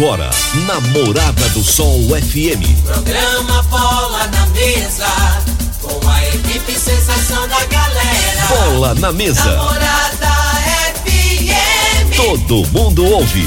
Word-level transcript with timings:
Agora, 0.00 0.30
Namorada 0.66 1.46
do 1.50 1.62
Sol 1.62 2.00
FM. 2.08 2.64
Programa 2.86 3.62
Bola 3.64 4.26
na 4.28 4.46
Mesa, 4.46 5.06
com 5.82 6.08
a 6.08 6.26
equipe 6.28 6.72
sensação 6.72 7.46
da 7.46 7.62
galera. 7.66 8.46
Bola 8.48 8.94
na 8.94 9.12
Mesa. 9.12 9.44
Namorada 9.44 10.32
FM. 11.04 12.16
Todo 12.16 12.66
mundo 12.70 13.04
ouve. 13.04 13.46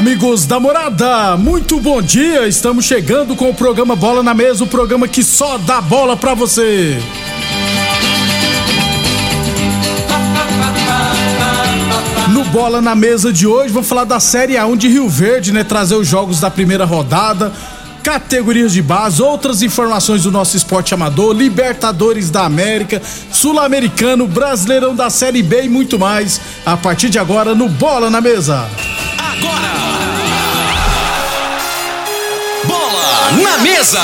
Amigos 0.00 0.46
da 0.46 0.58
morada, 0.58 1.36
muito 1.36 1.78
bom 1.78 2.00
dia. 2.00 2.48
Estamos 2.48 2.86
chegando 2.86 3.36
com 3.36 3.50
o 3.50 3.54
programa 3.54 3.94
Bola 3.94 4.22
na 4.22 4.32
Mesa 4.32 4.64
o 4.64 4.66
programa 4.66 5.06
que 5.06 5.22
só 5.22 5.58
dá 5.58 5.78
bola 5.78 6.16
pra 6.16 6.32
você. 6.32 6.98
No 12.28 12.44
Bola 12.44 12.80
na 12.80 12.94
Mesa 12.94 13.30
de 13.30 13.46
hoje, 13.46 13.74
vamos 13.74 13.90
falar 13.90 14.04
da 14.04 14.18
Série 14.18 14.54
A1 14.54 14.78
de 14.78 14.88
Rio 14.88 15.06
Verde, 15.06 15.52
né? 15.52 15.62
Trazer 15.62 15.96
os 15.96 16.08
jogos 16.08 16.40
da 16.40 16.50
primeira 16.50 16.86
rodada, 16.86 17.52
categorias 18.02 18.72
de 18.72 18.80
base, 18.80 19.20
outras 19.20 19.60
informações 19.60 20.22
do 20.22 20.32
nosso 20.32 20.56
esporte 20.56 20.94
amador, 20.94 21.36
Libertadores 21.36 22.30
da 22.30 22.46
América, 22.46 23.02
Sul-Americano, 23.30 24.26
Brasileirão 24.26 24.96
da 24.96 25.10
Série 25.10 25.42
B 25.42 25.64
e 25.64 25.68
muito 25.68 25.98
mais. 25.98 26.40
A 26.64 26.74
partir 26.74 27.10
de 27.10 27.18
agora, 27.18 27.54
no 27.54 27.68
Bola 27.68 28.08
na 28.08 28.22
Mesa. 28.22 28.66
Agora! 29.18 29.89
Na 33.36 33.58
mesa! 33.58 34.00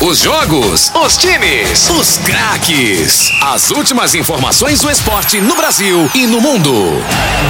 Os 0.00 0.18
jogos, 0.20 0.90
os 0.94 1.16
times, 1.18 1.90
os 1.90 2.18
craques. 2.18 3.30
As 3.42 3.70
últimas 3.70 4.14
informações 4.14 4.80
do 4.80 4.90
esporte 4.90 5.40
no 5.40 5.54
Brasil 5.54 6.10
e 6.14 6.26
no 6.26 6.40
mundo. 6.40 6.72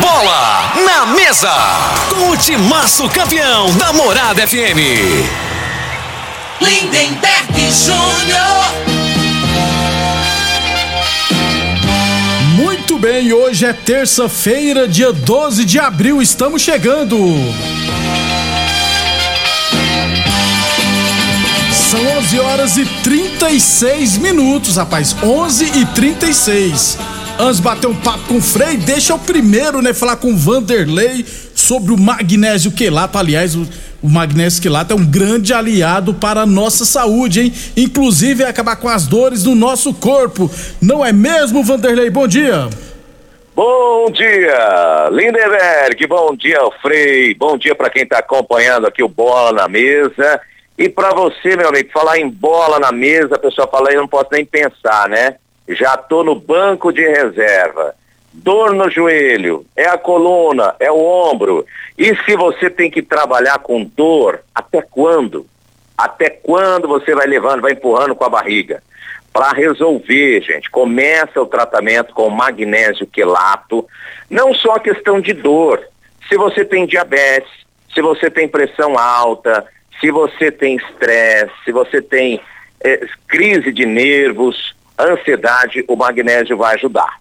Bola 0.01 0.73
na 0.85 1.07
mesa! 1.07 1.53
Com 2.09 2.31
o 2.31 2.37
timaço 2.37 3.09
campeão 3.09 3.73
da 3.77 3.93
Morada 3.93 4.47
FM. 4.47 4.81
Lindenberg 6.61 7.71
Júnior. 7.71 8.61
Muito 12.57 12.99
bem, 12.99 13.33
hoje 13.33 13.65
é 13.65 13.73
terça-feira, 13.73 14.89
dia 14.89 15.13
12 15.13 15.65
de 15.65 15.79
abril, 15.79 16.21
estamos 16.21 16.61
chegando. 16.63 17.17
São 21.91 22.07
11 22.19 22.39
horas 22.39 22.77
e 22.77 22.85
36 23.03 24.19
minutos, 24.19 24.77
rapaz. 24.77 25.13
11 25.21 25.81
e 25.81 25.87
36. 25.87 26.97
Antes 27.37 27.59
bater 27.59 27.89
um 27.89 27.97
papo 27.97 28.29
com 28.29 28.37
o 28.37 28.41
Frei, 28.41 28.77
deixa 28.77 29.13
eu 29.13 29.19
primeiro, 29.19 29.83
né, 29.83 29.93
falar 29.93 30.15
com 30.15 30.29
o 30.29 30.37
Vanderlei 30.37 31.27
sobre 31.53 31.93
o 31.93 31.99
magnésio 31.99 32.71
quelato. 32.71 33.19
Aliás, 33.19 33.57
o, 33.57 33.67
o 34.01 34.09
magnésio 34.09 34.63
quelato 34.63 34.93
é 34.93 34.97
um 34.97 35.05
grande 35.05 35.53
aliado 35.53 36.15
para 36.15 36.43
a 36.43 36.47
nossa 36.47 36.85
saúde, 36.85 37.41
hein? 37.41 37.53
Inclusive, 37.77 38.45
é 38.45 38.47
acabar 38.47 38.77
com 38.77 38.89
as 38.89 39.09
dores 39.09 39.43
do 39.43 39.57
nosso 39.57 39.93
corpo. 39.93 40.49
Não 40.81 41.05
é 41.05 41.13
mesmo, 41.13 41.65
Vanderlei? 41.65 42.09
Bom 42.09 42.29
dia. 42.29 42.69
Bom 43.57 44.13
dia, 44.13 45.09
Lindenberg, 45.11 46.07
bom 46.07 46.37
dia, 46.37 46.61
Frei, 46.81 47.35
bom 47.35 47.59
dia 47.59 47.75
para 47.75 47.91
quem 47.91 48.05
está 48.05 48.21
acompanhando 48.21 48.87
aqui 48.87 49.03
o 49.03 49.09
Bola 49.09 49.53
na 49.53 49.69
Mesa. 49.69 50.41
E 50.81 50.89
para 50.89 51.11
você, 51.11 51.55
meu 51.57 51.69
amigo, 51.69 51.93
falar 51.93 52.17
em 52.17 52.27
bola 52.27 52.81
na 52.81 52.91
mesa, 52.91 53.35
a 53.35 53.39
pessoa 53.39 53.69
fala, 53.69 53.93
eu 53.93 54.01
não 54.01 54.09
posso 54.09 54.29
nem 54.33 54.47
pensar, 54.47 55.11
né? 55.11 55.37
Já 55.69 55.95
tô 55.95 56.25
no 56.25 56.35
banco 56.35 56.91
de 56.91 57.07
reserva. 57.07 57.95
Dor 58.33 58.73
no 58.73 58.89
joelho, 58.89 59.67
é 59.77 59.85
a 59.85 59.99
coluna, 59.99 60.75
é 60.81 60.91
o 60.91 60.99
ombro. 60.99 61.67
E 61.99 62.17
se 62.25 62.35
você 62.35 62.71
tem 62.71 62.91
que 62.91 63.03
trabalhar 63.03 63.59
com 63.59 63.85
dor, 63.85 64.41
até 64.55 64.81
quando? 64.81 65.47
Até 65.99 66.31
quando 66.31 66.89
você 66.89 67.15
vai 67.15 67.27
levando, 67.27 67.61
vai 67.61 67.73
empurrando 67.73 68.15
com 68.15 68.25
a 68.25 68.31
barriga? 68.31 68.83
Para 69.35 69.53
resolver, 69.53 70.41
gente, 70.41 70.71
começa 70.71 71.43
o 71.43 71.47
tratamento 71.47 72.15
com 72.15 72.31
magnésio 72.31 73.07
quelato. 73.07 73.87
Não 74.31 74.55
só 74.55 74.77
a 74.77 74.81
questão 74.81 75.21
de 75.21 75.35
dor. 75.35 75.87
Se 76.27 76.39
você 76.39 76.65
tem 76.65 76.87
diabetes, 76.87 77.53
se 77.95 78.01
você 78.01 78.31
tem 78.31 78.49
pressão 78.49 78.99
alta, 78.99 79.67
se 80.01 80.11
você 80.11 80.51
tem 80.51 80.77
estresse, 80.77 81.53
se 81.65 81.73
você 81.73 82.01
tem 82.01 82.41
eh, 82.83 83.07
crise 83.29 83.73
de 83.73 83.85
nervos, 83.85 84.75
ansiedade, 84.99 85.85
o 85.87 85.97
magnésio 85.97 86.57
vai 86.57 86.75
ajudar. 86.75 87.21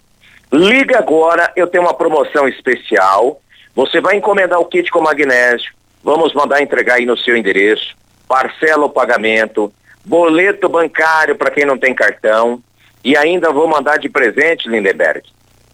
Liga 0.52 0.98
agora, 0.98 1.52
eu 1.56 1.68
tenho 1.68 1.84
uma 1.84 1.94
promoção 1.94 2.48
especial. 2.48 3.42
Você 3.76 4.02
vai 4.02 4.16
encomendar 4.16 4.60
o 4.60 4.66
kit 4.66 4.90
com 4.90 5.02
magnésio, 5.02 5.72
vamos 6.04 6.34
mandar 6.34 6.62
entregar 6.62 6.96
aí 6.96 7.06
no 7.06 7.18
seu 7.18 7.38
endereço, 7.38 7.96
parcela 8.28 8.86
o 8.86 8.90
pagamento, 8.90 9.72
boleto 10.04 10.68
bancário 10.68 11.36
para 11.36 11.52
quem 11.52 11.66
não 11.66 11.78
tem 11.78 11.94
cartão 11.94 12.62
e 13.04 13.16
ainda 13.16 13.52
vou 13.52 13.68
mandar 13.68 13.98
de 13.98 14.10
presente, 14.10 14.68
Lindenberg, 14.68 15.22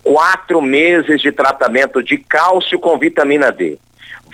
quatro 0.03 0.61
meses 0.61 1.21
de 1.21 1.31
tratamento 1.31 2.03
de 2.03 2.17
cálcio 2.17 2.77
com 2.77 2.97
vitamina 2.97 3.51
D. 3.51 3.79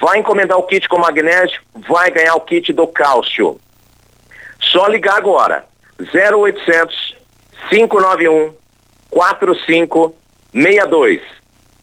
Vai 0.02 0.20
encomendar 0.20 0.58
o 0.58 0.64
kit 0.64 0.90
com 0.90 0.98
magnésio, 0.98 1.62
vai 1.88 2.10
ganhar 2.10 2.34
o 2.36 2.42
kit 2.42 2.74
do 2.74 2.88
cálcio. 2.88 3.60
Só 4.60 4.88
ligar 4.88 5.18
agora. 5.18 5.64
0800 6.00 7.16
591 7.70 8.54
4562. 9.10 11.22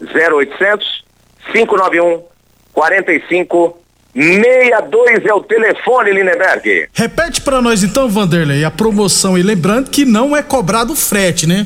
0800 0.00 1.04
591 1.52 2.24
4562 2.72 5.24
é 5.24 5.34
o 5.34 5.42
telefone, 5.42 6.12
Lindenberg. 6.12 6.88
Repete 6.92 7.40
pra 7.42 7.62
nós 7.62 7.84
então, 7.84 8.08
Vanderlei, 8.08 8.64
a 8.64 8.70
promoção. 8.70 9.38
E 9.38 9.42
lembrando 9.42 9.90
que 9.90 10.04
não 10.04 10.36
é 10.36 10.42
cobrado 10.42 10.96
frete, 10.96 11.46
né? 11.46 11.64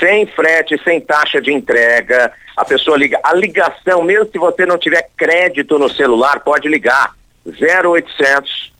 sem 0.00 0.26
frete, 0.26 0.80
sem 0.84 1.00
taxa 1.00 1.40
de 1.40 1.52
entrega. 1.52 2.32
A 2.56 2.64
pessoa 2.64 2.96
liga. 2.96 3.20
A 3.22 3.34
ligação, 3.34 4.02
mesmo 4.02 4.30
se 4.30 4.38
você 4.38 4.64
não 4.64 4.78
tiver 4.78 5.10
crédito 5.16 5.78
no 5.78 5.90
celular, 5.90 6.40
pode 6.40 6.68
ligar. 6.68 7.14
0800 7.46 8.72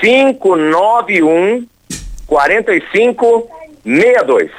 591 0.00 1.66
4562. 2.26 4.50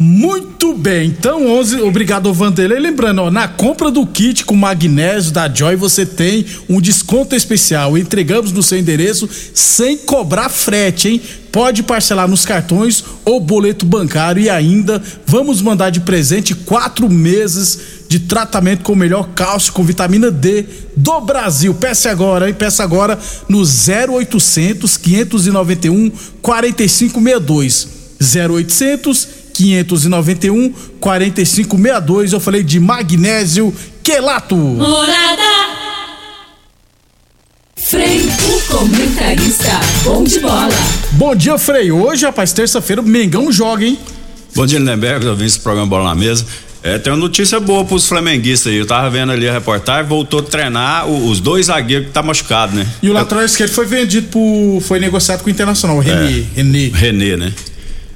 Muito 0.00 0.74
bem, 0.74 1.08
então 1.08 1.48
11, 1.58 1.80
obrigado 1.80 2.32
Vanderlei. 2.32 2.78
Lembrando, 2.78 3.22
ó, 3.22 3.32
na 3.32 3.48
compra 3.48 3.90
do 3.90 4.06
kit 4.06 4.44
com 4.44 4.54
magnésio 4.54 5.32
da 5.32 5.52
Joy 5.52 5.74
você 5.74 6.06
tem 6.06 6.46
um 6.68 6.80
desconto 6.80 7.34
especial. 7.34 7.98
Entregamos 7.98 8.52
no 8.52 8.62
seu 8.62 8.78
endereço 8.78 9.28
sem 9.52 9.96
cobrar 9.98 10.50
frete, 10.50 11.08
hein? 11.08 11.22
Pode 11.50 11.82
parcelar 11.82 12.28
nos 12.28 12.44
cartões 12.44 13.02
ou 13.24 13.40
boleto 13.40 13.84
bancário 13.84 14.40
e 14.40 14.48
ainda 14.48 15.02
vamos 15.26 15.60
mandar 15.60 15.90
de 15.90 15.98
presente 15.98 16.54
quatro 16.54 17.10
meses 17.10 17.80
de 18.08 18.20
tratamento 18.20 18.84
com 18.84 18.92
o 18.92 18.96
melhor 18.96 19.30
cálcio 19.34 19.72
com 19.72 19.82
vitamina 19.82 20.30
D 20.30 20.64
do 20.96 21.20
Brasil. 21.22 21.74
Peça 21.74 22.08
agora, 22.08 22.48
hein? 22.48 22.54
Peça 22.54 22.84
agora 22.84 23.18
no 23.48 23.62
0800 23.62 24.96
591 24.96 26.12
4562. 26.40 27.88
0800 28.20 29.38
591 29.58 30.72
4562. 31.00 32.32
Eu 32.32 32.40
falei 32.40 32.62
de 32.62 32.78
magnésio 32.78 33.74
Quelato. 34.04 34.56
Morada. 34.56 35.78
Frei, 37.76 38.20
o 38.20 38.76
comentarista, 38.76 39.80
bom 40.04 40.22
de 40.22 40.38
bola. 40.40 40.68
Bom 41.12 41.34
dia, 41.34 41.58
Frei. 41.58 41.90
Hoje, 41.90 42.24
rapaz, 42.24 42.52
terça-feira, 42.52 43.00
o 43.00 43.04
Mengão 43.04 43.50
joga, 43.50 43.84
hein? 43.84 43.98
Bom 44.54 44.66
dia, 44.66 44.78
Lindenberg. 44.78 45.24
Eu 45.24 45.34
vi 45.34 45.46
esse 45.46 45.58
programa 45.58 45.88
Bola 45.88 46.04
na 46.10 46.14
Mesa. 46.14 46.44
É, 46.82 46.98
tem 46.98 47.12
uma 47.12 47.18
notícia 47.18 47.58
boa 47.58 47.84
pros 47.84 48.06
flamenguistas 48.06 48.72
aí. 48.72 48.78
Eu 48.78 48.86
tava 48.86 49.10
vendo 49.10 49.32
ali 49.32 49.48
a 49.48 49.52
reportagem, 49.52 50.06
voltou 50.06 50.40
a 50.40 50.42
treinar 50.42 51.08
o, 51.08 51.28
os 51.28 51.40
dois 51.40 51.66
zagueiros 51.66 52.08
que 52.08 52.12
tá 52.12 52.22
machucado, 52.22 52.76
né? 52.76 52.86
E 53.02 53.10
o 53.10 53.12
lateral 53.12 53.44
esquerdo 53.44 53.72
foi 53.72 53.86
vendido 53.86 54.28
por. 54.28 54.80
foi 54.82 55.00
negociado 55.00 55.40
com 55.40 55.48
o 55.48 55.50
Internacional, 55.50 55.96
o 55.96 56.00
René. 56.00 56.30
É, 56.30 56.44
René. 56.56 56.90
René, 56.94 57.36
né? 57.36 57.52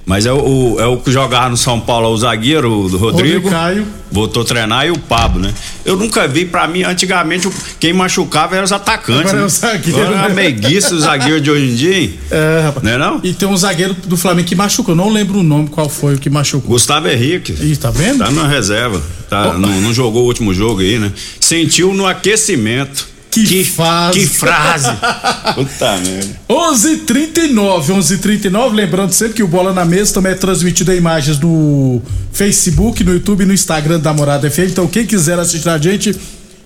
Mas 0.05 0.27
é 0.27 0.33
o, 0.33 0.77
é 0.81 0.87
o 0.87 0.97
que 0.97 1.13
jogava 1.13 1.49
no 1.49 1.57
São 1.57 1.79
Paulo, 1.79 2.09
o 2.09 2.17
zagueiro, 2.17 2.71
o 2.71 2.83
Rodrigo. 2.89 3.05
Rodrigo 3.07 3.51
Caio. 3.51 3.87
Voltou 4.11 4.43
a 4.43 4.45
treinar 4.47 4.85
e 4.85 4.91
o 4.91 4.99
Pablo, 4.99 5.41
né? 5.41 5.55
Eu 5.85 5.97
nunca 5.97 6.29
vi, 6.29 6.45
pra 6.45 6.69
mim, 6.69 6.83
antigamente, 6.83 7.49
quem 7.81 7.93
machucava 7.93 8.57
eram 8.57 8.65
os 8.65 8.73
atacantes. 8.73 9.21
Agora 9.21 9.37
é 9.37 9.41
né? 9.41 9.47
o 9.47 9.49
zagueiro, 9.49 10.01
Agora 10.01 10.27
é 10.27 10.29
né? 10.29 10.35
meiguiça, 10.35 10.95
o 10.95 11.01
zagueiro 11.01 11.41
de 11.41 11.51
hoje 11.51 11.71
em 11.71 11.75
dia. 11.75 12.13
É, 12.31 12.61
rapaz. 12.65 12.85
Não 12.85 12.93
é 12.93 12.99
não? 12.99 13.21
E 13.23 13.33
tem 13.33 13.49
um 13.49 13.57
zagueiro 13.57 13.95
do 13.95 14.17
Flamengo 14.17 14.49
que 14.49 14.55
machucou. 14.55 14.95
Não 14.95 15.09
lembro 15.09 15.39
o 15.39 15.43
nome, 15.43 15.69
qual 15.69 15.89
foi 15.89 16.17
o 16.17 16.19
que 16.19 16.29
machucou. 16.29 16.73
Gustavo 16.73 17.09
Henrique. 17.09 17.53
Ih, 17.53 17.77
tá 17.77 17.91
vendo? 17.91 18.19
Tá 18.19 18.31
na 18.31 18.47
reserva. 18.47 19.01
Tá, 19.31 19.55
não, 19.55 19.81
não 19.81 19.95
jogou 19.95 20.25
o 20.25 20.27
último 20.27 20.53
jogo 20.53 20.81
aí, 20.81 20.99
né? 20.99 21.11
Sentiu 21.41 21.95
no 21.95 22.07
aquecimento. 22.07 23.12
Que 23.41 23.65
fase. 23.65 24.19
Que 24.19 24.27
frase. 24.27 24.89
Puta 25.55 25.97
merda. 25.99 26.41
11:39, 26.49 27.87
11:39, 27.87 28.75
lembrando 28.75 29.13
sempre 29.13 29.35
que 29.35 29.43
o 29.43 29.49
Bola 29.49 29.73
na 29.73 29.85
Mesa 29.85 30.15
também 30.15 30.33
é 30.33 30.35
transmitido 30.35 30.93
em 30.93 30.99
imagens 30.99 31.39
no 31.39 32.03
Facebook, 32.33 33.03
no 33.03 33.13
YouTube 33.13 33.43
e 33.43 33.47
no 33.47 33.55
Instagram 33.55 34.01
da 34.01 34.13
Morada 34.13 34.51
FM. 34.51 34.71
Então 34.71 34.87
quem 34.87 35.07
quiser 35.07 35.39
assistir 35.39 35.69
a 35.69 35.79
gente 35.79 36.15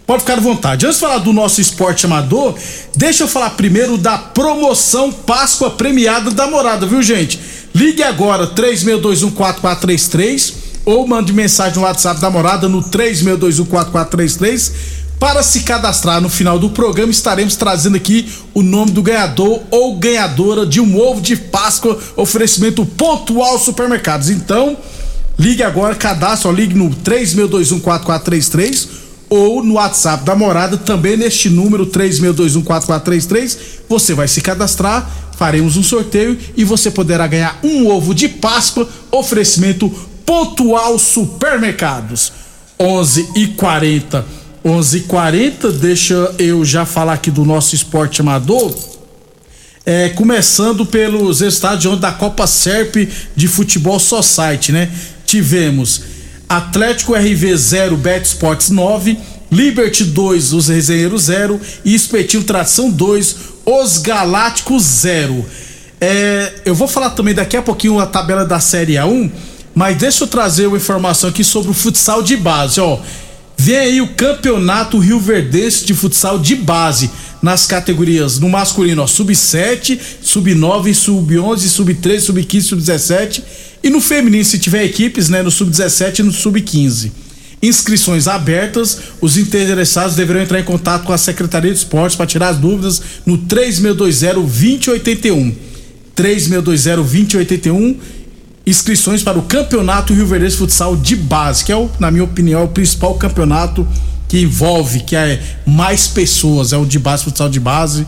pode 0.07 0.23
ficar 0.23 0.39
à 0.39 0.41
vontade. 0.41 0.87
Antes 0.87 0.99
de 0.99 1.07
falar 1.07 1.19
do 1.19 1.33
nosso 1.33 1.61
esporte 1.61 2.07
amador, 2.07 2.55
deixa 2.97 3.25
eu 3.25 3.29
falar 3.29 3.51
primeiro 3.51 3.97
da 3.97 4.19
promoção 4.19 5.13
Páscoa 5.13 5.71
premiada 5.71 6.31
da 6.31 6.49
Morada, 6.49 6.87
viu, 6.87 7.03
gente? 7.03 7.39
Ligue 7.75 8.03
agora 8.03 8.47
36214433 8.49 10.55
ou 10.85 11.07
mande 11.07 11.33
mensagem 11.33 11.75
no 11.75 11.83
WhatsApp 11.83 12.21
da 12.21 12.31
Morada 12.31 12.69
no 12.69 12.83
36214433 12.83 14.96
para 15.19 15.43
se 15.43 15.61
cadastrar 15.61 16.21
no 16.21 16.29
final 16.29 16.59
do 16.59 16.71
programa, 16.71 17.11
estaremos 17.11 17.57
trazendo 17.57 17.97
aqui 17.97 18.31
o 18.53 18.63
nome 18.63 18.91
do 18.93 19.03
ganhador 19.03 19.63
ou 19.71 19.97
ganhadora 19.97 20.67
de 20.67 20.81
um 20.81 21.01
ovo 21.01 21.21
de 21.23 21.37
Páscoa, 21.37 21.99
oferecimento 22.17 22.85
pontual 22.85 23.59
supermercados. 23.59 24.29
Então, 24.29 24.77
ligue 25.39 25.63
agora, 25.63 25.95
cadastre, 25.95 26.53
ligue 26.53 26.75
no 26.75 26.91
36214433 26.91 28.89
ou 29.29 29.65
no 29.65 29.75
WhatsApp 29.75 30.25
da 30.25 30.37
Morada, 30.37 30.77
também 30.77 31.17
neste 31.17 31.49
número 31.49 31.87
36214433. 31.87 33.57
Você 33.89 34.13
vai 34.13 34.29
se 34.29 34.43
cadastrar, 34.43 35.11
faremos 35.37 35.79
um 35.79 35.83
sorteio 35.83 36.39
e 36.57 36.63
você 36.63 36.91
poderá 36.91 37.27
ganhar 37.27 37.59
um 37.63 37.89
ovo 37.89 38.15
de 38.15 38.29
Páscoa, 38.29 38.87
oferecimento 39.11 39.89
pontual 40.27 40.99
supermercados. 40.99 42.33
11 42.79 43.31
e 43.35 43.47
40 43.49 44.36
11:40 44.67 45.71
deixa 45.71 46.35
eu 46.41 46.65
já 46.65 46.85
falar 46.85 47.13
aqui 47.13 47.31
do 47.31 47.45
nosso 47.45 47.77
esporte 47.77 48.21
amador. 48.21 48.75
É, 49.85 50.09
começando 50.09 50.85
pelos 50.85 51.41
estádios 51.41 52.01
da 52.01 52.11
Copa 52.11 52.49
Serp 52.49 52.97
de 53.37 53.47
Futebol 53.47 54.01
Society, 54.01 54.73
né? 54.73 54.91
Tivemos 55.25 56.03
Atlético 56.49 57.15
RV 57.15 57.57
0, 57.57 57.97
Bet 57.97 58.27
Sports 58.27 58.71
9, 58.71 59.17
Liberty 59.53 60.03
2, 60.03 60.53
os 60.53 60.67
Resenheiros 60.67 61.23
0 61.23 61.61
e 61.85 61.95
Espetinho 61.95 62.43
Tração 62.43 62.91
2, 62.91 63.37
os 63.65 63.99
Galácticos 63.99 64.83
0. 64.83 65.47
É, 66.01 66.55
eu 66.65 66.75
vou 66.75 66.89
falar 66.89 67.11
também 67.11 67.35
daqui 67.35 67.57
a 67.57 67.63
pouquinho 67.63 68.01
a 68.01 68.07
tabela 68.07 68.45
da 68.45 68.59
Série 68.59 68.95
A1, 68.95 69.31
mas 69.73 69.97
deixa 69.97 70.25
eu 70.25 70.29
trazer 70.29 70.67
uma 70.67 70.77
informação 70.77 71.31
aqui 71.31 71.45
sobre 71.45 71.71
o 71.71 71.75
futsal 71.75 72.21
de 72.21 72.37
base, 72.37 72.81
ó. 72.81 72.99
Vem 73.59 73.77
aí 73.77 74.01
o 74.01 74.09
Campeonato 74.09 74.99
Rio 74.99 75.19
Verdense 75.19 75.85
de 75.85 75.95
Futsal 75.95 76.39
de 76.39 76.55
Base, 76.55 77.11
nas 77.43 77.67
categorias 77.67 78.39
no 78.39 78.49
masculino, 78.49 79.03
ó, 79.03 79.07
sub-7, 79.07 79.99
sub-9, 80.21 80.95
sub-11, 80.95 81.69
sub-13, 81.69 82.21
sub-15, 82.21 82.63
sub-17 82.63 83.43
e 83.83 83.91
no 83.91 84.01
feminino, 84.01 84.45
se 84.45 84.59
tiver 84.59 84.85
equipes, 84.85 85.29
né, 85.29 85.43
no 85.43 85.51
sub-17 85.51 86.19
e 86.19 86.23
no 86.23 86.33
sub-15. 86.33 87.11
Inscrições 87.63 88.29
abertas, 88.29 88.99
os 89.21 89.39
interessados 89.39 90.15
deverão 90.15 90.43
entrar 90.43 90.61
em 90.61 90.65
contato 90.65 91.05
com 91.05 91.13
a 91.13 91.19
Secretaria 91.19 91.73
de 91.73 91.79
Esportes 91.79 92.17
para 92.17 92.27
tirar 92.27 92.49
as 92.49 92.59
dúvidas 92.59 93.01
no 93.25 93.39
3620-2081. 93.39 95.55
3620-2081 96.17 97.97
inscrições 98.67 99.23
para 99.23 99.39
o 99.39 99.43
Campeonato 99.43 100.13
Rio 100.13 100.27
Verde 100.27 100.55
Futsal 100.57 100.97
de 100.97 101.15
Base, 101.15 101.65
que 101.65 101.71
é, 101.73 101.77
o, 101.77 101.89
na 102.01 102.11
minha 102.11 102.25
opinião, 102.25 102.61
é 102.61 102.65
o 102.65 102.69
principal 102.69 103.15
campeonato 103.15 103.87
que 104.29 104.41
envolve, 104.41 105.01
que 105.01 105.15
é 105.15 105.41
mais 105.65 106.09
pessoas, 106.09 106.73
é 106.73 106.77
o 106.77 106.85
de 106.85 106.99
base, 106.99 107.23
futsal 107.23 107.49
de 107.49 107.61
base, 107.61 108.05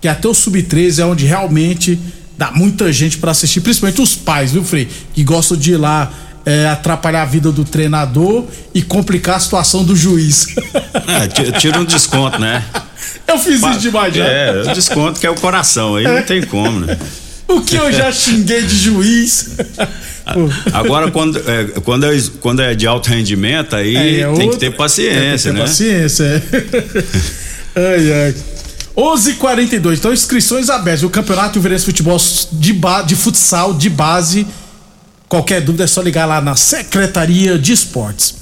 que 0.00 0.06
até 0.06 0.28
o 0.28 0.34
Sub-13 0.34 0.98
é 0.98 1.04
onde 1.06 1.24
realmente 1.24 1.98
dá 2.36 2.50
muita 2.52 2.92
gente 2.92 3.16
para 3.16 3.30
assistir, 3.30 3.62
principalmente 3.62 4.00
os 4.02 4.14
pais, 4.14 4.52
viu, 4.52 4.62
Frei? 4.62 4.86
Que 5.14 5.24
gostam 5.24 5.56
de 5.56 5.72
ir 5.72 5.76
lá 5.78 6.12
é, 6.44 6.68
atrapalhar 6.68 7.22
a 7.22 7.24
vida 7.24 7.50
do 7.50 7.64
treinador 7.64 8.44
e 8.74 8.82
complicar 8.82 9.36
a 9.36 9.40
situação 9.40 9.82
do 9.82 9.96
juiz. 9.96 10.46
É, 11.08 11.28
ti- 11.28 11.52
tira 11.60 11.78
um 11.80 11.84
desconto, 11.84 12.36
né? 12.40 12.64
Eu 13.28 13.38
fiz 13.38 13.62
isso 13.62 13.78
demais 13.78 14.12
já. 14.12 14.24
É, 14.24 14.62
o 14.62 14.74
desconto 14.74 15.20
que 15.20 15.26
é 15.26 15.30
o 15.30 15.36
coração, 15.36 15.94
aí 15.94 16.02
não 16.04 16.20
tem 16.22 16.42
como, 16.42 16.80
né? 16.80 16.98
O 17.56 17.60
que 17.60 17.76
eu 17.76 17.92
já 17.92 18.10
xinguei 18.10 18.62
de 18.62 18.76
juiz. 18.76 19.50
Agora, 20.72 21.10
quando 21.12 21.38
é, 21.38 21.64
quando 21.84 22.04
é, 22.06 22.20
quando 22.40 22.60
é 22.60 22.74
de 22.74 22.86
alto 22.86 23.08
rendimento, 23.08 23.76
aí 23.76 23.96
É, 23.96 24.00
é 24.00 24.12
tem 24.14 24.26
outra- 24.26 24.48
que 24.48 24.56
ter 24.56 24.70
paciência, 24.76 25.52
que 25.52 25.56
ter 25.56 25.60
né? 25.60 25.60
Paciência, 25.60 26.24
é. 26.24 26.42
ai, 27.94 28.12
ai. 28.26 28.34
11:42. 28.96 29.98
Então, 29.98 30.12
inscrições 30.12 30.68
abertas. 30.70 31.04
O 31.04 31.10
Campeonato 31.10 31.60
de 31.60 31.78
Futebol 31.78 32.18
de, 32.52 32.72
ba 32.72 33.02
de 33.02 33.14
futsal 33.14 33.74
de 33.74 33.88
base. 33.90 34.46
Qualquer 35.28 35.60
dúvida 35.60 35.84
é 35.84 35.86
só 35.86 36.00
ligar 36.02 36.24
lá 36.26 36.40
na 36.40 36.56
Secretaria 36.56 37.58
de 37.58 37.72
Esportes. 37.72 38.34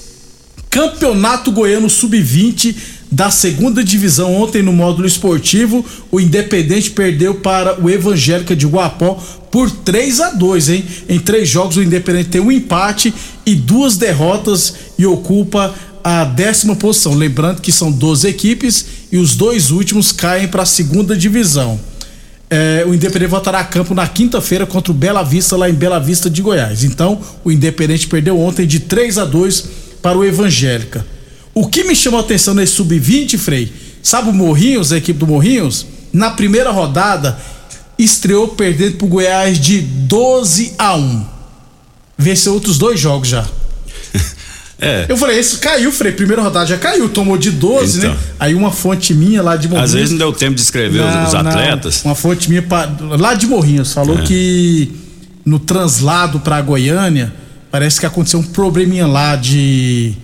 Campeonato 0.71 1.53
Goiano 1.53 1.91
Sub-20 1.91 2.75
da 3.13 3.31
segunda 3.31 3.85
divisão 3.85 4.35
ontem 4.35 4.63
no 4.63 4.73
módulo 4.73 5.07
esportivo, 5.07 5.85
o 6.11 6.19
Independente 6.19 6.91
perdeu 6.91 7.35
para 7.35 7.79
o 7.79 7.91
Evangélica 7.91 8.57
de 8.57 8.67
Guapó 8.67 9.23
por 9.51 9.71
3 9.71 10.21
a 10.21 10.31
2, 10.31 10.69
hein? 10.71 10.85
Em 11.11 11.21
três 11.21 11.47
jogos 11.47 11.77
o 11.77 11.83
Independente 11.83 12.31
tem 12.31 12.41
um 12.41 12.51
empate 12.51 13.13
e 13.45 13.55
duas 13.55 13.99
derrotas 13.99 14.75
e 14.99 15.05
ocupa 15.05 15.75
a 16.03 16.25
décima 16.25 16.75
posição. 16.75 17.15
Lembrando 17.15 17.61
que 17.61 17.71
são 17.71 17.93
12 17.93 18.27
equipes 18.27 18.87
e 19.13 19.19
os 19.19 19.37
dois 19.37 19.71
últimos 19.71 20.11
caem 20.11 20.49
para 20.49 20.63
a 20.63 20.67
segunda 20.67 21.15
divisão. 21.15 21.79
É, 22.49 22.83
o 22.89 22.95
Independente 22.95 23.29
voltará 23.29 23.61
a 23.61 23.65
campo 23.65 23.93
na 23.93 24.07
quinta-feira 24.09 24.65
contra 24.65 24.91
o 24.91 24.95
Bela 24.95 25.23
Vista, 25.23 25.55
lá 25.55 25.69
em 25.69 25.75
Bela 25.75 25.99
Vista 25.99 26.31
de 26.31 26.41
Goiás. 26.41 26.83
Então, 26.83 27.21
o 27.45 27.53
Independente 27.53 28.07
perdeu 28.07 28.41
ontem 28.41 28.67
de 28.67 28.81
3 28.81 29.19
a 29.19 29.27
2 29.27 29.65
para 30.01 30.17
o 30.17 30.25
Evangélica. 30.25 31.12
O 31.55 31.67
que 31.69 31.85
me 31.85 31.95
chamou 31.95 32.19
a 32.19 32.23
atenção 32.23 32.55
nesse 32.55 32.73
sub-20, 32.75 33.37
Frei? 33.39 33.73
Sabe 34.03 34.31
o 34.31 34.33
Morrinhos, 34.33 34.93
a 34.93 34.97
equipe 34.97 35.19
do 35.19 35.27
Morrinhos? 35.27 35.87
Na 36.13 36.31
primeira 36.31 36.71
rodada, 36.71 37.39
estreou 37.99 38.49
perdendo 38.49 38.97
pro 38.97 39.07
Goiás 39.07 39.59
de 39.59 39.81
12 39.81 40.75
a 40.79 40.95
1. 40.97 41.25
Venceu 42.19 42.55
outros 42.55 42.79
dois 42.79 42.99
jogos 42.99 43.29
já. 43.29 43.47
É. 44.85 45.07
Eu 45.09 45.17
falei, 45.17 45.39
esse 45.39 45.59
caiu, 45.59 45.93
Frei. 45.93 46.11
Primeira 46.11 46.43
rodada 46.43 46.67
já 46.67 46.77
caiu, 46.77 47.09
tomou 47.09 47.39
de 47.39 47.53
12, 47.53 47.99
Então. 47.99 48.11
né? 48.11 48.19
Aí 48.41 48.53
uma 48.53 48.73
fonte 48.73 49.15
minha 49.15 49.41
lá 49.41 49.55
de 49.55 49.69
Morrinhos. 49.69 49.91
Às 49.91 49.95
vezes 49.95 50.11
não 50.11 50.19
deu 50.19 50.33
tempo 50.33 50.57
de 50.57 50.61
escrever 50.61 51.01
os- 51.03 51.29
os, 51.29 51.33
Não, 51.35 51.43
não. 51.45 51.51
atletas. 51.53 52.03
Uma 52.05 52.17
fonte 52.17 52.49
minha 52.49 52.63
pa- 52.63 52.91
lá 53.17 53.35
de 53.35 53.47
Morrinhos 53.47 53.93
falou 53.93 54.19
É. 54.19 54.23
que 54.23 54.91
no 55.47 55.61
translado 55.61 56.41
pra 56.41 56.61
Goiânia 56.61 57.33
parece 57.71 58.01
que 58.01 58.07
aconteceu 58.07 58.41
um 58.41 58.43
probleminha 58.43 59.07
lá 59.07 59.37
de 59.37 60.15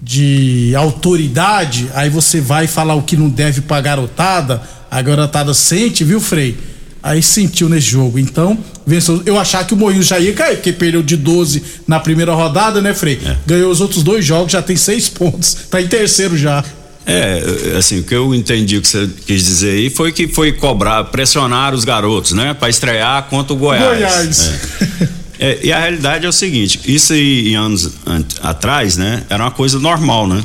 de 0.00 0.74
autoridade. 0.76 1.88
Aí 1.94 2.08
você 2.08 2.40
vai 2.40 2.66
falar 2.66 2.94
o 2.94 3.02
que 3.02 3.16
não 3.16 3.28
deve 3.28 3.60
pra 3.62 3.80
garotada, 3.80 4.62
a 4.90 5.02
garotada 5.02 5.52
sente, 5.52 6.04
viu, 6.04 6.20
Frei? 6.20 6.56
aí 7.02 7.22
sentiu 7.22 7.68
nesse 7.68 7.86
jogo. 7.86 8.18
Então, 8.18 8.58
venceu. 8.86 9.22
Eu 9.24 9.38
achava 9.38 9.64
que 9.64 9.74
o 9.74 9.76
Morrinho 9.76 10.02
já 10.02 10.18
ia 10.18 10.32
cair, 10.32 10.56
porque 10.56 10.72
perdeu 10.72 11.02
de 11.02 11.16
12 11.16 11.62
na 11.86 12.00
primeira 12.00 12.34
rodada, 12.34 12.80
né, 12.80 12.94
Frei? 12.94 13.18
É. 13.24 13.36
Ganhou 13.46 13.70
os 13.70 13.80
outros 13.80 14.02
dois 14.02 14.24
jogos, 14.24 14.52
já 14.52 14.62
tem 14.62 14.76
seis 14.76 15.08
pontos. 15.08 15.56
Tá 15.70 15.80
em 15.82 15.86
terceiro 15.86 16.36
já. 16.36 16.64
É, 17.04 17.74
assim, 17.78 18.00
o 18.00 18.02
que 18.02 18.14
eu 18.14 18.34
entendi 18.34 18.80
que 18.80 18.88
você 18.88 19.08
quis 19.26 19.44
dizer 19.44 19.70
aí 19.70 19.90
foi 19.90 20.12
que 20.12 20.28
foi 20.28 20.52
cobrar, 20.52 21.04
pressionar 21.04 21.74
os 21.74 21.84
garotos, 21.84 22.32
né? 22.32 22.54
Pra 22.54 22.68
estrear 22.68 23.24
contra 23.24 23.52
o 23.52 23.56
Goiás. 23.56 23.98
Goiás. 23.98 24.52
É. 25.02 25.08
É, 25.38 25.58
e 25.62 25.72
a 25.72 25.78
realidade 25.78 26.26
é 26.26 26.28
o 26.28 26.32
seguinte, 26.32 26.80
isso 26.86 27.12
aí 27.12 27.50
em 27.50 27.54
anos 27.56 27.90
an- 28.06 28.24
atrás, 28.42 28.96
né? 28.96 29.22
Era 29.30 29.44
uma 29.44 29.50
coisa 29.50 29.78
normal, 29.78 30.26
né? 30.26 30.42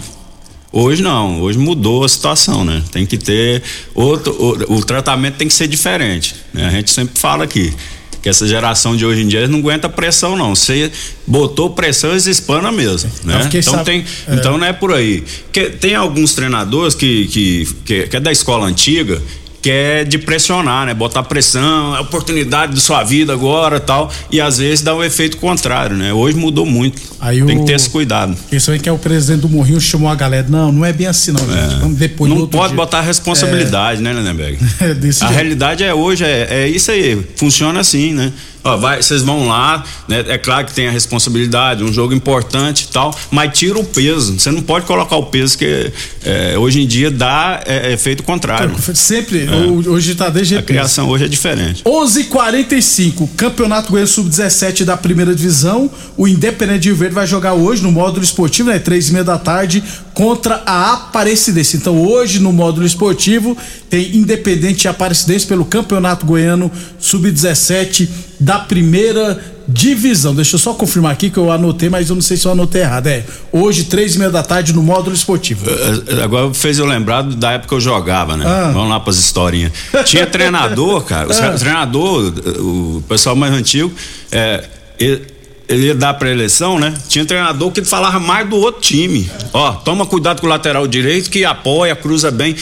Hoje 0.71 1.01
não, 1.03 1.39
hoje 1.41 1.57
mudou 1.59 2.03
a 2.03 2.09
situação, 2.09 2.63
né? 2.65 2.81
Tem 2.91 3.05
que 3.05 3.17
ter 3.17 3.61
outro, 3.93 4.31
o, 4.33 4.75
o 4.77 4.83
tratamento 4.85 5.35
tem 5.35 5.47
que 5.47 5.53
ser 5.53 5.67
diferente, 5.67 6.35
né? 6.53 6.67
A 6.67 6.69
gente 6.71 6.91
sempre 6.91 7.19
fala 7.19 7.43
aqui 7.43 7.73
que 8.21 8.29
essa 8.29 8.47
geração 8.47 8.95
de 8.95 9.05
hoje 9.05 9.21
em 9.21 9.27
dia 9.27 9.47
não 9.49 9.59
aguenta 9.59 9.89
pressão 9.89 10.37
não. 10.37 10.55
Você 10.55 10.89
botou 11.27 11.71
pressão, 11.71 12.11
eles 12.11 12.25
espana 12.25 12.71
mesmo, 12.71 13.11
né? 13.23 13.43
fiquei 13.43 13.59
Então 13.59 13.73
sab- 13.73 13.85
tem, 13.85 14.05
é. 14.27 14.35
então 14.35 14.57
não 14.57 14.65
é 14.65 14.71
por 14.73 14.93
aí. 14.93 15.23
Que, 15.51 15.69
tem 15.71 15.93
alguns 15.93 16.33
treinadores 16.33 16.95
que, 16.95 17.27
que, 17.27 17.67
que, 17.85 18.07
que 18.07 18.15
é 18.15 18.19
da 18.21 18.31
escola 18.31 18.65
antiga 18.65 19.21
que 19.63 19.71
é 19.71 20.03
de 20.03 20.17
pressionar, 20.19 20.85
né? 20.85 20.93
Botar 20.93 21.23
pressão, 21.23 21.95
é 21.95 21.99
a 21.99 22.01
oportunidade 22.01 22.73
de 22.73 22.81
sua 22.81 23.01
vida 23.01 23.31
agora 23.31 23.79
tal. 23.79 24.11
E 24.29 24.41
às 24.41 24.57
vezes 24.57 24.81
dá 24.81 24.93
o 24.93 25.01
efeito 25.01 25.37
contrário, 25.37 25.95
né? 25.95 26.11
Hoje 26.13 26.35
mudou 26.37 26.65
muito. 26.65 27.01
Aí 27.19 27.41
Tem 27.45 27.55
o- 27.55 27.59
que 27.61 27.65
ter 27.67 27.73
esse 27.73 27.89
cuidado. 27.89 28.35
Isso 28.51 28.69
aí 28.71 28.77
que 28.77 28.89
é 28.89 28.91
o 28.91 28.97
presidente 28.97 29.39
do 29.41 29.47
Morrinho 29.49 29.79
chamou 29.79 30.09
a 30.09 30.15
galera. 30.15 30.45
Não, 30.49 30.69
não 30.69 30.83
é 30.83 30.91
bem 30.91 31.07
assim, 31.07 31.31
não, 31.31 31.39
gente. 31.39 31.79
Vamos 31.79 31.97
depois 31.97 32.29
não 32.29 32.45
pode 32.45 32.67
dia. 32.67 32.75
botar 32.75 32.99
responsabilidade, 33.01 34.01
né, 34.01 34.11
Lenenberg? 34.11 34.57
É 34.81 34.85
A 34.91 34.93
jeito. 34.93 35.25
realidade 35.33 35.83
é 35.83 35.93
hoje, 35.93 36.25
é, 36.25 36.47
é 36.49 36.67
isso 36.67 36.91
aí, 36.91 37.23
funciona 37.37 37.79
assim, 37.79 38.13
né? 38.13 38.33
Ó, 38.63 38.77
vai, 38.77 39.01
vocês 39.01 39.21
vão 39.21 39.47
lá, 39.47 39.83
né? 40.07 40.23
É 40.27 40.37
claro 40.37 40.65
que 40.65 40.73
tem 40.73 40.87
a 40.87 40.91
responsabilidade, 40.91 41.83
um 41.83 41.91
jogo 41.91 42.13
importante 42.13 42.85
e 42.85 42.87
tal, 42.93 43.13
mas 43.29 43.57
tira 43.57 43.77
o 43.77 43.83
peso. 43.83 44.39
Você 44.39 44.51
não 44.51 44.61
pode 44.61 44.85
colocar 44.85 45.15
o 45.17 45.25
peso 45.25 45.57
que 45.57 45.91
é, 46.23 46.57
hoje 46.57 46.81
em 46.81 46.87
dia 46.87 47.11
dá 47.11 47.61
é, 47.65 47.91
efeito 47.91 48.23
contrário. 48.23 48.73
Sempre, 48.93 49.45
o- 49.49 49.91
hoje 49.91 50.15
tá 50.15 50.29
desde 50.29 50.57
A 50.57 50.61
criação 50.61 51.09
hoje 51.09 51.25
é 51.25 51.27
diferente. 51.27 51.83
11:45 51.85 53.29
Campeonato 53.35 53.91
Goiano 53.91 54.07
Sub-17 54.07 54.83
da 54.85 54.95
primeira 54.97 55.33
divisão. 55.35 55.89
O 56.17 56.27
Independente 56.27 56.79
de 56.81 56.89
Rio 56.89 56.97
Verde 56.97 57.15
vai 57.15 57.27
jogar 57.27 57.53
hoje 57.53 57.81
no 57.83 57.91
módulo 57.91 58.23
esportivo, 58.23 58.69
né? 58.69 58.79
Três 58.79 59.09
e 59.09 59.13
meia 59.13 59.23
da 59.23 59.37
tarde, 59.37 59.83
contra 60.13 60.61
a 60.65 60.93
Aparecidense. 60.93 61.77
Então, 61.77 62.05
hoje 62.05 62.39
no 62.39 62.51
módulo 62.51 62.85
esportivo 62.85 63.57
tem 63.89 64.15
Independente 64.15 64.85
e 64.85 64.87
Aparecidense 64.87 65.45
pelo 65.45 65.65
Campeonato 65.65 66.25
Goiano 66.25 66.71
Sub-17 66.99 68.07
da 68.39 68.59
primeira 68.59 69.41
divisão. 69.67 70.35
Deixa 70.35 70.55
eu 70.55 70.59
só 70.59 70.73
confirmar 70.73 71.13
aqui 71.13 71.29
que 71.29 71.37
eu 71.37 71.51
anotei, 71.51 71.89
mas 71.89 72.09
eu 72.09 72.15
não 72.15 72.21
sei 72.21 72.37
se 72.37 72.45
eu 72.45 72.51
anotei 72.51 72.81
errado. 72.81 73.07
É 73.07 73.23
hoje, 73.51 73.85
três 73.85 74.15
e 74.15 74.17
meia 74.19 74.29
da 74.29 74.43
tarde, 74.43 74.73
no 74.73 74.83
módulo 74.83 75.15
esportivo. 75.15 75.65
É, 75.69 76.23
Agora 76.23 76.53
fez 76.53 76.77
eu 76.79 76.85
lembrar 76.85 77.23
da 77.23 77.53
época 77.53 77.69
que 77.69 77.75
eu 77.75 77.81
jogava, 77.81 78.35
né? 78.35 78.45
Ah. 78.45 78.71
Vamos 78.73 78.89
lá 78.89 78.99
pras 78.99 79.17
historinhas. 79.17 79.71
Tinha 80.05 80.25
treinador, 80.27 81.03
cara. 81.03 81.29
Ah. 81.31 81.57
treinador, 81.57 82.33
o 82.59 83.03
pessoal 83.07 83.35
mais 83.35 83.53
antigo, 83.53 83.91
é, 84.31 84.63
ele, 84.99 85.32
ele 85.67 85.87
ia 85.87 85.95
dar 85.95 86.13
pra 86.15 86.29
eleição, 86.29 86.77
né? 86.79 86.93
Tinha 87.07 87.25
treinador 87.25 87.71
que 87.71 87.83
falava 87.83 88.19
mais 88.19 88.47
do 88.49 88.57
outro 88.57 88.81
time. 88.81 89.29
Ó, 89.53 89.71
toma 89.73 90.05
cuidado 90.05 90.39
com 90.41 90.47
o 90.47 90.49
lateral 90.49 90.85
direito 90.87 91.29
que 91.29 91.45
apoia, 91.45 91.95
cruza 91.95 92.29
bem. 92.31 92.55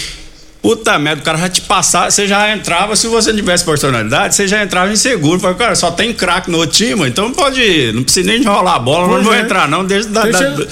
Puta 0.61 0.99
merda, 0.99 1.21
o 1.21 1.25
cara 1.25 1.39
já 1.39 1.49
te 1.49 1.61
passar, 1.61 2.11
você 2.11 2.27
já 2.27 2.53
entrava, 2.55 2.95
se 2.95 3.07
você 3.07 3.31
não 3.31 3.39
tivesse 3.39 3.65
personalidade, 3.65 4.35
você 4.35 4.47
já 4.47 4.61
entrava 4.63 4.93
inseguro. 4.93 5.39
Falei, 5.39 5.57
cara, 5.57 5.73
só 5.75 5.89
tem 5.89 6.13
craque 6.13 6.51
no 6.51 6.59
outro 6.59 6.77
time, 6.77 7.07
então 7.09 7.33
pode, 7.33 7.91
não 7.93 8.03
precisa 8.03 8.27
nem 8.31 8.43
rolar 8.43 8.75
a 8.75 8.79
bola, 8.79 9.07
Pois 9.07 9.17
não 9.17 9.23
vou 9.23 9.33
é. 9.33 9.41
entrar 9.41 9.67
não, 9.67 9.83
deixa, 9.83 10.07
da- 10.09 10.21
Deixa, 10.21 10.49
da- 10.51 10.65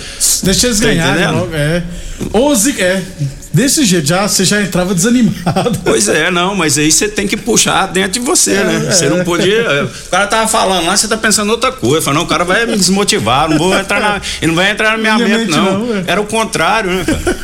deixa 0.44 0.68
eles 0.68 0.80
Tá 0.80 0.86
ganharem 0.86 1.32
logo, 1.32 1.50
é. 1.56 1.84
11, 2.32 2.80
é. 2.80 3.02
Desse 3.60 3.84
jeito, 3.84 4.08
já, 4.08 4.25
você 4.25 4.46
já 4.46 4.62
entrava 4.62 4.96
desanimado. 4.96 5.78
Pois 5.84 6.08
é, 6.08 6.32
não, 6.32 6.56
mas 6.56 6.78
aí 6.78 6.89
você 6.89 7.10
tem 7.10 7.28
que 7.28 7.36
puxar 7.36 7.88
dentro 7.88 8.13
de 8.13 8.20
você, 8.22 8.54
né? 8.54 8.89
Você 8.89 9.10
não 9.10 9.22
podia. 9.25 9.84
O 9.84 10.10
cara 10.10 10.28
tava 10.28 10.48
falando 10.48 10.86
lá, 10.86 10.96
você 10.96 11.10
tá 11.10 11.18
pensando 11.18 11.50
outra 11.50 11.70
coisa. 11.70 12.01
Falando, 12.06 12.20
não, 12.20 12.25
o 12.25 12.30
cara 12.30 12.46
vai 12.46 12.66
me 12.66 12.78
desmotivar, 12.78 13.50
não 13.50 13.58
vou 13.58 13.78
entrar 13.78 14.00
na. 14.00 14.22
Ele 14.42 14.48
não 14.48 14.56
vai 14.56 14.72
entrar 14.72 14.92
na 14.92 14.98
minha, 14.98 15.18
Minha 15.18 15.39
mente, 15.39 15.51
mente 15.51 15.58
não. 15.58 15.88
não, 15.88 15.98
é. 15.98 16.04
Era 16.08 16.22
o 16.22 16.25
contrário, 16.25 16.89
né, 16.89 17.04
cara? 17.04 17.38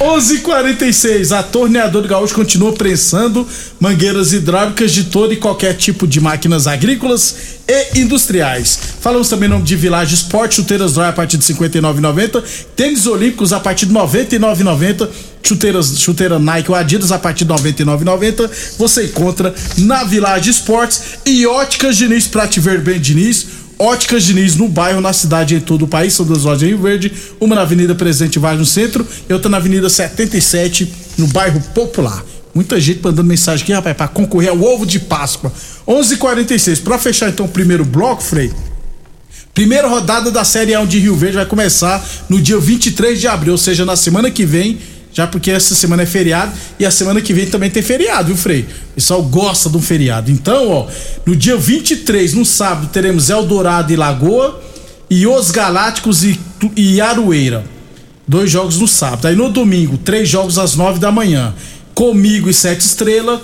11:46 0.00 1.30
A 1.30 1.40
Torneadora 1.44 2.02
do 2.02 2.08
Gaúcho 2.08 2.34
continua 2.34 2.72
prensando 2.72 3.46
mangueiras 3.78 4.32
hidráulicas 4.32 4.90
de 4.90 5.04
todo 5.04 5.32
e 5.32 5.36
qualquer 5.36 5.74
tipo 5.74 6.04
de 6.04 6.20
máquinas 6.20 6.66
agrícolas 6.66 7.36
e 7.68 8.00
industriais. 8.00 8.78
Falamos 9.00 9.28
também 9.28 9.48
em 9.48 9.52
nome 9.52 9.64
de 9.64 9.76
Village 9.76 10.14
Sport, 10.14 10.54
chuteiras 10.54 10.94
dry 10.94 11.04
a 11.04 11.12
partir 11.12 11.36
de 11.36 11.52
R$ 11.52 11.68
59,90, 11.68 12.42
tênis 12.76 13.06
olímpicos 13.06 13.52
a 13.52 13.60
partir 13.60 13.86
de 13.86 13.92
R$ 13.92 14.00
99,90, 14.00 15.08
chuteiras, 15.42 15.98
chuteira 15.98 16.38
Nike 16.38 16.70
ou 16.70 16.76
Adidas 16.76 17.12
a 17.12 17.18
partir 17.18 17.44
de 17.44 17.52
R$ 17.52 17.58
99,90. 17.58 18.50
Você 18.78 19.04
encontra 19.04 19.54
na 19.78 20.04
Village 20.04 20.50
Sports 20.50 21.02
e 21.24 21.46
Óticas 21.46 21.96
Diniz 21.96 22.26
pra 22.26 22.46
te 22.46 22.60
ver 22.60 22.80
bem, 22.80 23.00
Diniz. 23.00 23.46
Óticas 23.78 24.24
Diniz 24.24 24.54
no 24.54 24.68
bairro, 24.68 25.00
na 25.00 25.12
cidade 25.12 25.56
em 25.56 25.60
todo 25.60 25.86
o 25.86 25.88
país. 25.88 26.12
São 26.12 26.24
duas 26.24 26.44
lojas 26.44 26.62
em 26.62 26.66
Rio 26.66 26.78
Verde, 26.78 27.12
uma 27.40 27.56
na 27.56 27.62
Avenida 27.62 27.94
Presidente 27.94 28.38
Vargas 28.38 28.60
no 28.60 28.66
centro 28.66 29.06
e 29.28 29.32
outra 29.32 29.50
na 29.50 29.56
Avenida 29.56 29.88
77, 29.88 30.92
no 31.18 31.26
bairro 31.26 31.60
Popular. 31.74 32.24
Muita 32.54 32.78
gente 32.78 33.00
mandando 33.02 33.24
mensagem 33.24 33.62
aqui, 33.62 33.72
rapaz, 33.72 33.96
pra 33.96 34.08
concorrer 34.08 34.50
ao 34.50 34.60
ovo 34.60 34.84
de 34.84 35.00
Páscoa. 35.00 35.52
11:46 35.86 36.80
Pra 36.80 36.98
fechar 36.98 37.30
então 37.30 37.46
o 37.46 37.48
primeiro 37.48 37.84
bloco, 37.84 38.22
Frei. 38.22 38.52
Primeira 39.54 39.86
rodada 39.86 40.30
da 40.30 40.44
Série 40.44 40.74
A 40.74 40.84
de 40.84 40.98
Rio 40.98 41.14
Verde 41.14 41.36
vai 41.36 41.46
começar 41.46 42.02
no 42.28 42.40
dia 42.40 42.58
23 42.58 43.20
de 43.20 43.28
abril, 43.28 43.52
ou 43.52 43.58
seja, 43.58 43.84
na 43.84 43.96
semana 43.96 44.30
que 44.30 44.46
vem, 44.46 44.78
já 45.12 45.26
porque 45.26 45.50
essa 45.50 45.74
semana 45.74 46.04
é 46.04 46.06
feriado 46.06 46.52
e 46.78 46.86
a 46.86 46.90
semana 46.90 47.20
que 47.20 47.34
vem 47.34 47.46
também 47.46 47.68
tem 47.68 47.82
feriado, 47.82 48.28
viu, 48.28 48.36
Frei? 48.36 48.62
O 48.62 48.94
pessoal 48.94 49.22
gosta 49.22 49.68
de 49.68 49.76
um 49.76 49.82
feriado. 49.82 50.30
Então, 50.30 50.70
ó, 50.70 50.86
no 51.26 51.36
dia 51.36 51.56
23, 51.56 52.32
no 52.32 52.46
sábado, 52.46 52.88
teremos 52.90 53.28
Eldorado 53.28 53.92
e 53.92 53.96
Lagoa 53.96 54.62
e 55.10 55.26
Os 55.26 55.50
Galácticos 55.50 56.24
e, 56.24 56.40
e 56.74 56.98
Aroeira. 56.98 57.64
Dois 58.26 58.50
jogos 58.50 58.78
no 58.78 58.88
sábado. 58.88 59.28
Aí 59.28 59.36
no 59.36 59.50
domingo, 59.50 59.98
três 59.98 60.28
jogos 60.28 60.58
às 60.58 60.76
nove 60.76 60.98
da 60.98 61.12
manhã. 61.12 61.54
Comigo 61.94 62.48
e 62.48 62.54
Sete 62.54 62.80
Estrela, 62.80 63.40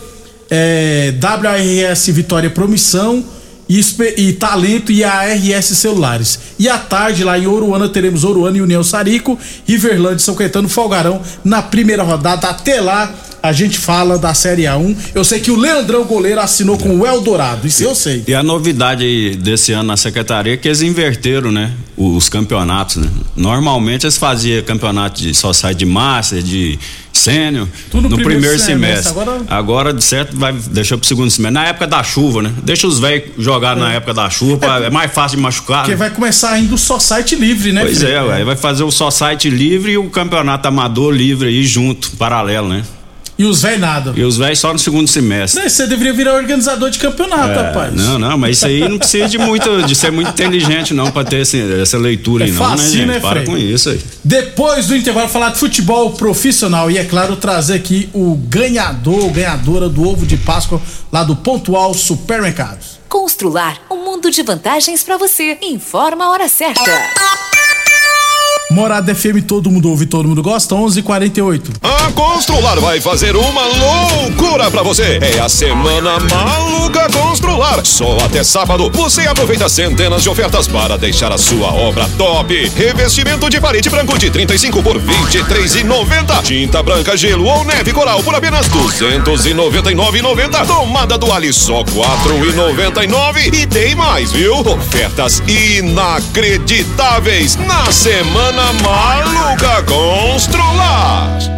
é, 0.51 1.13
WRS 1.21 2.11
Vitória 2.13 2.51
Promissão 2.51 3.25
e, 3.69 3.81
e 4.17 4.33
Talento 4.33 4.91
e 4.91 5.05
ARS 5.05 5.67
Celulares. 5.67 6.39
E 6.59 6.69
à 6.69 6.79
tarde, 6.79 7.23
lá 7.23 7.39
em 7.39 7.47
Oruana, 7.47 7.89
teremos 7.89 8.25
Oruana 8.25 8.57
e 8.57 8.63
União 8.63 8.83
Sarico, 8.83 9.39
Riverlândia 9.67 10.17
e 10.17 10.21
São 10.21 10.35
Caetano 10.35 10.69
Folgarão 10.69 11.21
na 11.45 11.61
primeira 11.61 12.03
rodada. 12.03 12.49
Até 12.49 12.81
lá, 12.81 13.15
a 13.43 13.53
gente 13.53 13.79
fala 13.79 14.19
da 14.19 14.35
Série 14.35 14.63
A1. 14.63 14.97
Eu 15.15 15.25
sei 15.25 15.41
que 15.41 15.51
o 15.51 15.57
Leandrão 15.57 16.05
Goleiro 16.05 16.41
assinou 16.41 16.79
com 16.79 16.99
o 16.99 17.07
Eldorado, 17.07 17.67
isso 17.67 17.85
eu 17.85 17.95
sei. 17.95 18.25
E 18.27 18.35
a 18.35 18.43
novidade 18.43 19.37
desse 19.37 19.73
ano 19.73 19.85
na 19.85 19.97
secretaria 19.97 20.55
é 20.55 20.57
que 20.57 20.67
eles 20.67 20.83
inverteram, 20.83 21.53
né? 21.53 21.73
Os 21.97 22.29
campeonatos, 22.29 22.97
né? 22.97 23.09
Normalmente 23.37 24.07
eles 24.07 24.17
faziam 24.17 24.63
campeonato 24.63 25.21
de 25.21 25.35
só 25.35 25.53
sai 25.53 25.75
de 25.75 25.85
master, 25.85 26.43
de 26.43 26.79
sênior, 27.33 27.69
Tudo 27.91 28.03
no 28.05 28.09
no 28.11 28.17
primeiro 28.17 28.41
primeiro 28.41 28.59
semestre, 28.59 29.13
semestre. 29.13 29.23
agora- 29.23 29.45
Agora... 29.49 29.93
de 29.93 30.05
certo, 30.05 30.37
vai 30.37 30.53
deixar 30.53 30.97
pro 30.99 31.07
segundo 31.07 31.31
semestre. 31.31 31.55
Na 31.55 31.67
época 31.67 31.87
da 31.87 32.03
chuva, 32.03 32.43
né? 32.43 32.53
Deixa 32.63 32.87
os 32.87 32.99
velhos 32.99 33.31
jogar 33.39 33.77
na 33.77 33.93
época 33.93 34.15
da 34.15 34.29
chuva, 34.31 34.57
pra- 34.59 34.85
é 34.87 34.91
mais 34.91 35.13
fácil 35.13 35.37
de 35.37 35.43
machucar. 35.43 35.79
Porque 35.79 35.91
né? 35.93 35.97
vai 35.97 36.11
começar 36.11 36.51
ainda 36.53 36.75
o 36.75 36.79
só 36.79 36.99
site 36.99 37.35
livre, 37.37 37.73
né? 37.73 37.83
Pois 37.83 37.99
Felipe? 37.99 38.17
é, 38.17 38.23
ué, 38.23 38.45
vai 38.45 38.57
fazer 38.57 38.83
o 38.85 38.91
só 38.91 39.11
site 39.11 39.49
livre 39.51 39.93
e 39.93 39.99
o 39.99 40.09
campeonato 40.11 40.67
amador 40.69 41.13
livre 41.13 41.49
aí 41.49 41.65
junto, 41.67 42.11
paralelo, 42.13 42.69
né? 42.69 42.83
E 43.39 43.45
os 43.45 43.63
velhos 43.63 43.81
nada. 43.81 44.13
E 44.17 44.25
os 44.25 44.37
velhos 44.37 44.59
só 44.59 44.73
no 44.73 44.79
segundo 44.81 45.07
semestre. 45.07 45.63
Você 45.71 45.87
deveria 45.87 46.13
virar 46.13 46.35
organizador 46.35 46.91
de 46.91 46.99
campeonato, 46.99 47.53
É, 47.53 47.63
rapaz. 47.69 47.95
Não, 47.95 48.19
não, 48.19 48.37
mas 48.37 48.57
isso 48.57 48.67
aí 48.67 48.89
não 48.89 48.99
precisa 48.99 49.29
de 49.29 49.39
muito, 49.39 49.83
de 49.85 49.95
ser 49.95 50.11
muito 50.11 50.31
inteligente 50.31 50.93
não 50.93 51.09
pra 51.13 51.23
ter 51.23 51.43
esse- 51.43 51.81
essa 51.81 51.97
leitura 51.97 52.45
aí 52.45 52.51
É 52.51 52.53
não, 52.55 52.59
facinho, 52.69 53.07
né, 53.07 53.15
gente? 53.15 53.23
né, 53.25 53.29
Para 53.31 53.45
com 53.45 53.57
isso 53.57 53.91
aí. 53.91 54.01
Depois 54.25 54.87
do 54.89 54.97
intervalo, 54.97 55.29
falar 55.29 55.51
de 55.51 55.59
futebol 55.61 56.11
profissional 56.15 56.91
e, 56.91 56.99
é 56.99 57.05
claro, 57.05 57.37
trazer 57.37 57.75
aqui 57.75 58.09
o 58.13 58.35
ganhador, 58.35 59.31
ganhadora 59.31 59.89
do 59.89 60.03
ovo 60.09 60.27
de 60.27 60.37
Páscoa 60.37 60.81
lá 61.13 61.23
do 61.23 61.37
Pontual 61.37 61.95
Supermercados. 61.95 62.99
Constrular 63.09 63.77
um 63.89 64.05
mundo 64.05 64.33
de 64.33 64.43
vantagens 64.43 65.05
para 65.05 65.17
você. 65.17 65.57
Informa 65.63 66.25
a 66.25 66.31
hora 66.31 66.49
certa. 66.49 66.83
Morada 68.71 69.15
FM, 69.15 69.43
todo 69.47 69.71
mundo 69.71 69.89
ouve, 69.89 70.05
todo 70.07 70.29
mundo 70.29 70.43
gosta, 70.43 70.75
11:48. 70.75 71.71
A 72.09 72.13
Constrular 72.13 72.81
vai 72.81 73.01
fazer 73.03 73.37
uma 73.37 73.67
loucura 73.67 74.71
pra 74.71 74.83
você. 74.83 75.19
É 75.21 75.41
a 75.41 75.49
semana 75.49 76.19
maluca 76.19 77.07
Constrular. 77.13 77.85
Só 77.85 78.17
até 78.25 78.43
sábado 78.43 78.91
você 78.91 79.27
aproveita 79.27 79.69
centenas 79.69 80.23
de 80.23 80.31
ofertas 80.31 80.67
para 80.67 80.97
deixar 80.97 81.31
a 81.31 81.37
sua 81.37 81.71
obra 81.71 82.09
top. 82.17 82.73
Revestimento 82.75 83.51
de 83.51 83.61
parede 83.61 83.91
branco 83.91 84.19
de 84.19 84.31
35 84.31 84.83
por 84.83 84.99
23,90. 84.99 86.43
Tinta 86.43 86.83
branca, 86.83 87.15
gelo 87.15 87.45
ou 87.45 87.63
neve 87.65 87.93
coral 87.93 88.23
por 88.23 88.35
apenas 88.35 88.67
299,90. 88.71 90.67
Tomada 90.67 91.19
do 91.19 91.31
Ali 91.31 91.53
só 91.53 91.85
4,99. 91.85 93.53
E 93.53 93.67
tem 93.67 93.95
mais, 93.95 94.33
viu? 94.33 94.61
Ofertas 94.61 95.43
inacreditáveis 95.47 97.57
na 97.57 97.93
semana 97.93 98.73
maluca 98.83 99.83
Constrular. 99.83 101.58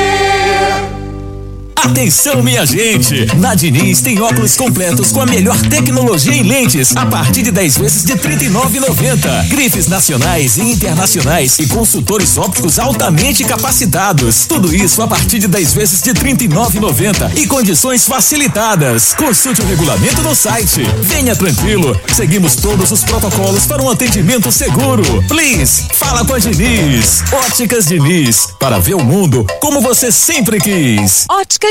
Atenção, 1.83 2.43
minha 2.43 2.63
gente! 2.63 3.25
Na 3.37 3.55
Diniz 3.55 4.01
tem 4.01 4.21
óculos 4.21 4.55
completos 4.55 5.11
com 5.11 5.19
a 5.19 5.25
melhor 5.25 5.59
tecnologia 5.63 6.35
em 6.35 6.43
lentes, 6.43 6.95
a 6.95 7.07
partir 7.07 7.41
de 7.41 7.51
10 7.51 7.77
vezes 7.79 8.03
de 8.03 8.13
R$ 8.13 8.19
39,90. 8.19 9.47
Grifes 9.47 9.87
nacionais 9.87 10.57
e 10.57 10.61
internacionais 10.61 11.57
e 11.57 11.65
consultores 11.65 12.37
ópticos 12.37 12.77
altamente 12.77 13.43
capacitados. 13.43 14.45
Tudo 14.45 14.73
isso 14.73 15.01
a 15.01 15.07
partir 15.07 15.39
de 15.39 15.47
10 15.47 15.73
vezes 15.73 16.03
de 16.03 16.11
R$ 16.11 16.19
39,90 16.35 17.35
e 17.35 17.47
condições 17.47 18.05
facilitadas. 18.05 19.15
Consulte 19.15 19.61
o 19.61 19.65
regulamento 19.65 20.21
no 20.21 20.35
site. 20.35 20.83
Venha 21.01 21.35
tranquilo. 21.35 21.99
Seguimos 22.13 22.57
todos 22.57 22.91
os 22.91 23.03
protocolos 23.03 23.65
para 23.65 23.81
um 23.81 23.89
atendimento 23.89 24.51
seguro. 24.51 25.03
Please, 25.27 25.87
fala 25.93 26.23
com 26.23 26.35
a 26.35 26.39
Diniz. 26.39 27.23
Óticas 27.31 27.87
Diniz, 27.87 28.49
para 28.59 28.77
ver 28.77 28.93
o 28.93 29.03
mundo 29.03 29.47
como 29.59 29.81
você 29.81 30.11
sempre 30.11 30.59
quis. 30.59 31.25
Óticas 31.27 31.70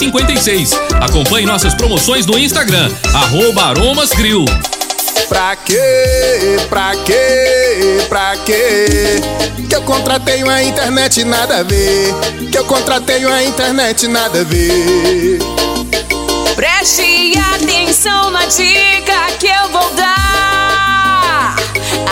8656. 0.09 0.71
Acompanhe 0.99 1.45
nossas 1.45 1.75
promoções 1.75 2.25
no 2.25 2.37
Instagram, 2.37 2.89
arroba 3.13 3.65
Aromas 3.65 4.09
Grill. 4.09 4.45
Pra 5.29 5.55
quê? 5.55 6.57
Pra 6.69 6.91
quê? 7.05 8.03
Pra 8.09 8.35
quê? 8.45 9.21
Que 9.69 9.75
eu 9.75 9.81
contratei 9.83 10.43
uma 10.43 10.61
internet 10.63 11.23
nada 11.23 11.59
a 11.59 11.63
ver. 11.63 12.13
Que 12.51 12.57
eu 12.57 12.65
contratei 12.65 13.25
uma 13.25 13.43
internet 13.43 14.07
nada 14.07 14.41
a 14.41 14.43
ver. 14.43 15.39
Preste 16.55 17.33
atenção 17.55 18.31
na 18.31 18.45
dica 18.45 19.31
que 19.39 19.47
eu 19.47 19.69
vou 19.69 19.89
dar. 19.91 21.55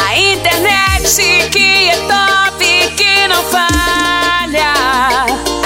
A 0.08 0.18
internet 0.18 1.50
que 1.52 1.90
é 1.90 1.98
top, 2.08 2.66
que 2.96 3.28
não 3.28 3.44
falha. 3.44 4.74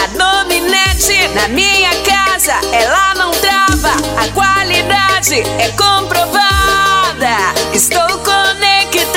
A 0.02 0.08
Dominete 0.18 1.28
na 1.36 1.48
minha 1.50 1.92
casa, 2.02 2.13
ela 2.36 3.14
não 3.14 3.32
trava. 3.32 3.92
A 4.18 4.28
qualidade 4.34 5.42
é 5.60 5.70
comprovada. 5.78 7.54
Estou 7.72 8.18
conectada. 8.20 9.14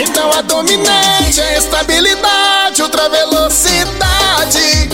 Então 0.00 0.32
a 0.32 0.42
dominante 0.42 1.40
é 1.40 1.58
estabilidade, 1.58 2.82
ultra 2.82 3.08
velocidade. 3.08 4.90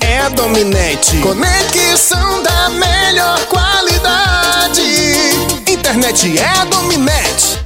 É 0.00 0.20
a 0.20 0.28
dominante. 0.28 1.16
Conexão 1.18 2.42
da 2.42 2.68
melhor 2.68 3.40
qualidade. 3.46 4.82
Internet 5.66 6.38
é 6.38 6.60
a 6.60 6.64
dominante. 6.66 7.65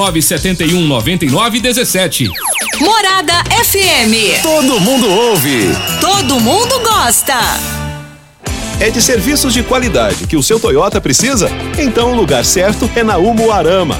71 0.21 0.87
99 0.87 1.59
17. 1.59 2.29
Morada 2.79 3.43
FM. 3.63 4.41
Todo 4.41 4.79
mundo 4.79 5.07
ouve. 5.07 5.67
Todo 5.99 6.39
mundo 6.39 6.79
gosta. 6.79 7.39
É 8.79 8.89
de 8.89 8.99
serviços 8.99 9.53
de 9.53 9.61
qualidade 9.61 10.25
que 10.25 10.35
o 10.35 10.41
seu 10.41 10.59
Toyota 10.59 10.99
precisa? 10.99 11.49
Então 11.77 12.13
o 12.13 12.15
lugar 12.15 12.43
certo 12.43 12.89
é 12.95 13.03
na 13.03 13.17
Umuarama. 13.17 13.99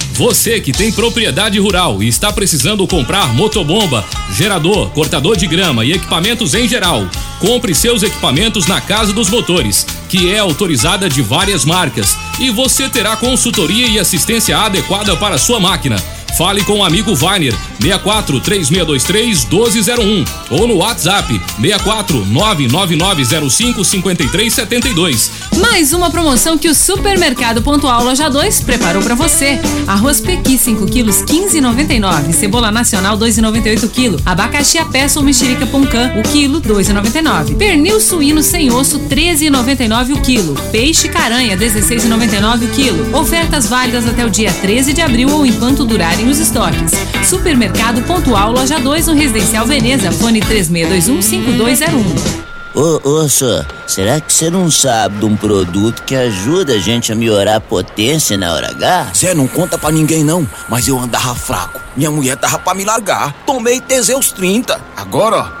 Você 0.21 0.61
que 0.61 0.71
tem 0.71 0.91
propriedade 0.91 1.57
rural 1.57 2.03
e 2.03 2.07
está 2.07 2.31
precisando 2.31 2.85
comprar 2.85 3.33
motobomba, 3.33 4.05
gerador, 4.31 4.91
cortador 4.91 5.35
de 5.35 5.47
grama 5.47 5.83
e 5.83 5.93
equipamentos 5.93 6.53
em 6.53 6.67
geral, 6.67 7.09
compre 7.39 7.73
seus 7.73 8.03
equipamentos 8.03 8.67
na 8.67 8.79
Casa 8.79 9.11
dos 9.13 9.31
Motores, 9.31 9.83
que 10.07 10.31
é 10.31 10.37
autorizada 10.37 11.09
de 11.09 11.23
várias 11.23 11.65
marcas, 11.65 12.15
e 12.39 12.51
você 12.51 12.87
terá 12.87 13.15
consultoria 13.15 13.87
e 13.87 13.97
assistência 13.97 14.59
adequada 14.59 15.17
para 15.17 15.39
sua 15.39 15.59
máquina. 15.59 15.97
Fale 16.37 16.63
com 16.63 16.77
o 16.77 16.83
amigo 16.83 17.15
Vainer 17.15 17.55
64 17.81 18.39
3623 18.39 19.45
1201 19.45 20.25
ou 20.51 20.67
no 20.67 20.77
WhatsApp 20.77 21.41
64 21.59 22.25
99905 22.27 23.83
5372. 23.83 25.31
Mais 25.57 25.91
uma 25.91 26.11
promoção 26.11 26.57
que 26.57 26.69
o 26.69 26.75
Supermercado 26.75 27.61
Pontual 27.63 28.03
Loja 28.03 28.29
2 28.29 28.61
preparou 28.61 29.01
para 29.01 29.15
você. 29.15 29.59
Arroz 29.87 30.21
Pequi 30.21 30.57
5 30.57 30.85
quilos 30.85 31.23
15,99. 31.23 32.33
Cebola 32.33 32.71
nacional 32.71 33.17
2,98 33.17 33.89
kg. 33.89 34.21
Abacaxi 34.25 34.77
a 34.77 34.85
peça 34.85 35.19
ou 35.19 35.25
mexerica 35.25 35.65
poncã 35.65 36.11
o 36.19 36.23
quilo 36.23 36.61
2,99. 36.61 37.57
Pernil 37.57 37.99
suíno 37.99 38.43
sem 38.43 38.71
osso 38.71 38.99
13,99 38.99 40.17
o 40.17 40.21
quilo. 40.21 40.53
Peixe 40.71 41.09
caranha 41.09 41.57
16,99 41.57 42.65
o 42.65 42.67
quilo. 42.69 43.17
Ofertas 43.17 43.67
válidas 43.67 44.07
até 44.07 44.23
o 44.23 44.29
dia 44.29 44.53
13 44.53 44.93
de 44.93 45.01
abril 45.01 45.29
ou 45.29 45.45
enquanto 45.45 45.83
durarem 45.83 46.29
os 46.29 46.37
estoques. 46.37 46.91
Supermercado 47.27 47.70
Pontual 48.21 48.51
Loja 48.51 48.79
2 48.79 49.07
no 49.07 49.13
Residencial 49.13 49.65
Veneza. 49.65 50.11
Fone 50.11 50.41
3621 50.41 51.21
5201. 51.21 52.41
Ô, 52.73 53.01
ô, 53.03 53.27
senhor, 53.27 53.65
será 53.85 54.21
que 54.21 54.31
você 54.31 54.49
não 54.49 54.71
sabe 54.71 55.17
de 55.17 55.25
um 55.25 55.35
produto 55.35 56.03
que 56.03 56.15
ajuda 56.15 56.73
a 56.73 56.77
gente 56.77 57.11
a 57.11 57.15
melhorar 57.15 57.57
a 57.57 57.59
potência 57.59 58.37
na 58.37 58.53
hora 58.53 58.71
H? 58.71 59.11
Zé, 59.13 59.33
não 59.33 59.45
conta 59.45 59.77
pra 59.77 59.91
ninguém 59.91 60.23
não, 60.23 60.47
mas 60.69 60.87
eu 60.87 60.97
andava 60.97 61.35
fraco. 61.35 61.81
Minha 61.97 62.09
mulher 62.09 62.37
tava 62.37 62.59
pra 62.59 62.73
me 62.73 62.85
largar. 62.85 63.33
Tomei 63.45 63.81
Teseus 63.81 64.31
30. 64.31 64.79
Agora, 64.95 65.37
ó, 65.37 65.60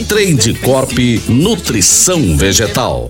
Trade 0.03 0.53
Corp 0.55 0.97
Nutrição 1.27 2.35
Vegetal. 2.37 3.09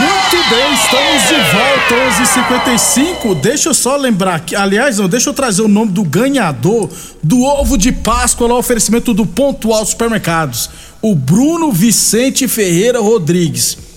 Muito 0.00 0.50
bem, 0.50 0.74
estamos 0.74 1.22
de 1.28 1.34
volta, 1.52 1.94
11:55. 2.08 3.34
Deixa 3.34 3.70
eu 3.70 3.74
só 3.74 3.96
lembrar 3.96 4.40
que, 4.40 4.54
aliás, 4.54 4.98
não, 4.98 5.08
deixa 5.08 5.30
eu 5.30 5.34
trazer 5.34 5.62
o 5.62 5.68
nome 5.68 5.92
do 5.92 6.04
ganhador 6.04 6.90
do 7.22 7.42
ovo 7.42 7.78
de 7.78 7.92
Páscoa 7.92 8.48
lá, 8.48 8.56
oferecimento 8.56 9.14
do 9.14 9.24
Pontual 9.24 9.84
Supermercados, 9.84 10.68
o 11.00 11.14
Bruno 11.14 11.72
Vicente 11.72 12.46
Ferreira 12.46 13.00
Rodrigues. 13.00 13.87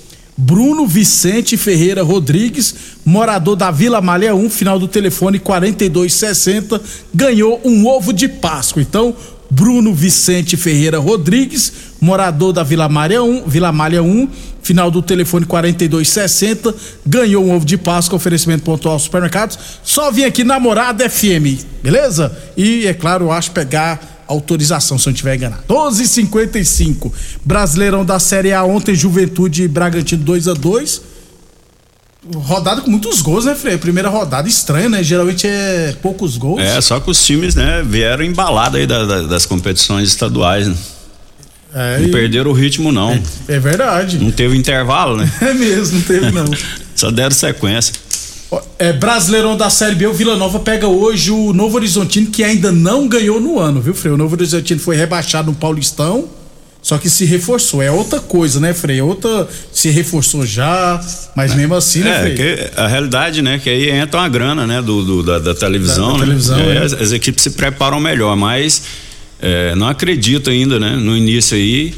Bruno 0.43 0.87
Vicente 0.87 1.55
Ferreira 1.55 2.01
Rodrigues, 2.01 2.73
morador 3.05 3.55
da 3.55 3.69
Vila 3.69 4.01
Malha 4.01 4.33
1, 4.33 4.49
final 4.49 4.79
do 4.79 4.87
telefone 4.87 5.37
4260, 5.37 6.81
ganhou 7.13 7.61
um 7.63 7.85
ovo 7.85 8.11
de 8.11 8.27
Páscoa. 8.27 8.81
Então, 8.81 9.15
Bruno 9.51 9.93
Vicente 9.93 10.57
Ferreira 10.57 10.97
Rodrigues, 10.97 11.71
morador 12.01 12.53
da 12.53 12.63
Vila 12.63 12.89
Malha 12.89 13.21
1, 13.21 13.43
Vila 13.45 13.71
Malha 13.71 14.01
1, 14.01 14.27
final 14.63 14.89
do 14.89 15.03
telefone 15.03 15.45
4260, 15.45 16.73
ganhou 17.05 17.45
um 17.45 17.55
ovo 17.55 17.63
de 17.63 17.77
Páscoa, 17.77 18.15
oferecimento 18.15 18.63
pontual 18.63 18.97
supermercados. 18.97 19.59
Só 19.83 20.11
vim 20.11 20.23
aqui 20.23 20.43
namorada 20.43 21.07
FM, 21.07 21.63
beleza? 21.83 22.35
E 22.57 22.87
é 22.87 22.95
claro, 22.95 23.31
acho 23.31 23.51
pegar 23.51 24.20
autorização, 24.31 24.97
se 24.97 25.07
eu 25.07 25.11
não 25.11 25.15
tiver 25.17 25.35
enganado. 25.35 25.63
12:55. 25.67 27.11
Brasileirão 27.45 28.03
da 28.05 28.19
Série 28.19 28.53
A 28.53 28.63
ontem, 28.63 28.95
Juventude 28.95 29.63
e 29.63 29.67
Bragantino 29.67 30.23
2 30.23 30.47
a 30.47 30.53
2 30.53 31.01
Rodada 32.35 32.81
com 32.81 32.91
muitos 32.91 33.19
gols, 33.19 33.45
né, 33.45 33.55
Frei? 33.55 33.77
Primeira 33.79 34.07
rodada 34.07 34.47
estranha, 34.47 34.87
né? 34.87 35.01
Geralmente 35.01 35.47
é 35.47 35.95
poucos 36.03 36.37
gols. 36.37 36.61
É, 36.61 36.79
só 36.79 36.99
que 36.99 37.09
os 37.09 37.25
times, 37.25 37.55
né, 37.55 37.81
vieram 37.83 38.23
embalados 38.23 38.79
aí 38.79 38.85
da- 38.85 39.05
da- 39.05 39.21
das 39.23 39.43
competições 39.47 40.09
estaduais, 40.09 40.67
né? 40.67 40.75
É, 41.73 41.97
não 41.97 42.07
e- 42.09 42.11
perderam 42.11 42.51
o 42.51 42.53
ritmo, 42.53 42.91
não. 42.91 43.19
É 43.47 43.57
verdade. 43.59 44.19
Não 44.19 44.29
teve 44.29 44.55
intervalo, 44.55 45.17
né? 45.17 45.27
É 45.41 45.51
mesmo, 45.53 45.97
não 45.97 46.05
teve 46.05 46.29
não. 46.31 46.45
Só 46.95 47.09
deram 47.09 47.31
sequência. 47.31 47.93
É, 48.77 48.91
Brasileirão 48.91 49.55
da 49.55 49.69
Série 49.69 49.95
B, 49.95 50.07
o 50.07 50.13
Vila 50.13 50.35
Nova 50.35 50.59
pega 50.59 50.87
hoje 50.87 51.31
o 51.31 51.53
Novo 51.53 51.77
Horizontino, 51.77 52.27
que 52.27 52.43
ainda 52.43 52.71
não 52.71 53.07
ganhou 53.07 53.39
no 53.39 53.59
ano, 53.59 53.79
viu, 53.79 53.93
Frei? 53.93 54.11
O 54.13 54.17
Novo 54.17 54.35
Horizontino 54.35 54.79
foi 54.79 54.95
rebaixado 54.97 55.49
no 55.51 55.55
Paulistão, 55.57 56.27
só 56.81 56.97
que 56.97 57.09
se 57.09 57.23
reforçou. 57.23 57.81
É 57.81 57.89
outra 57.89 58.19
coisa, 58.19 58.59
né, 58.59 58.73
Frei? 58.73 58.99
É 58.99 59.03
outra. 59.03 59.47
Se 59.71 59.89
reforçou 59.89 60.45
já, 60.45 60.99
mas 61.35 61.55
mesmo 61.55 61.75
assim, 61.75 61.99
né, 61.99 62.09
É, 62.09 62.21
Frei? 62.21 62.35
que 62.35 62.71
a 62.75 62.87
realidade, 62.87 63.41
né, 63.41 63.57
que 63.57 63.69
aí 63.69 63.89
entra 63.89 64.19
uma 64.19 64.27
grana, 64.27 64.67
né, 64.67 64.81
do, 64.81 65.01
do- 65.05 65.23
da, 65.23 65.39
da 65.39 65.53
televisão, 65.55 66.07
Da- 66.07 66.11
da 66.13 66.17
né? 66.19 66.25
televisão, 66.25 66.59
É, 66.59 66.75
é. 66.75 66.77
as, 66.79 66.93
as 66.93 67.11
equipes 67.13 67.43
se 67.43 67.51
preparam 67.51 67.99
melhor, 68.01 68.35
mas 68.35 68.81
é, 69.41 69.73
não 69.75 69.87
acredito 69.87 70.49
ainda, 70.49 70.77
né, 70.79 70.97
no 70.97 71.15
início 71.15 71.55
aí 71.55 71.93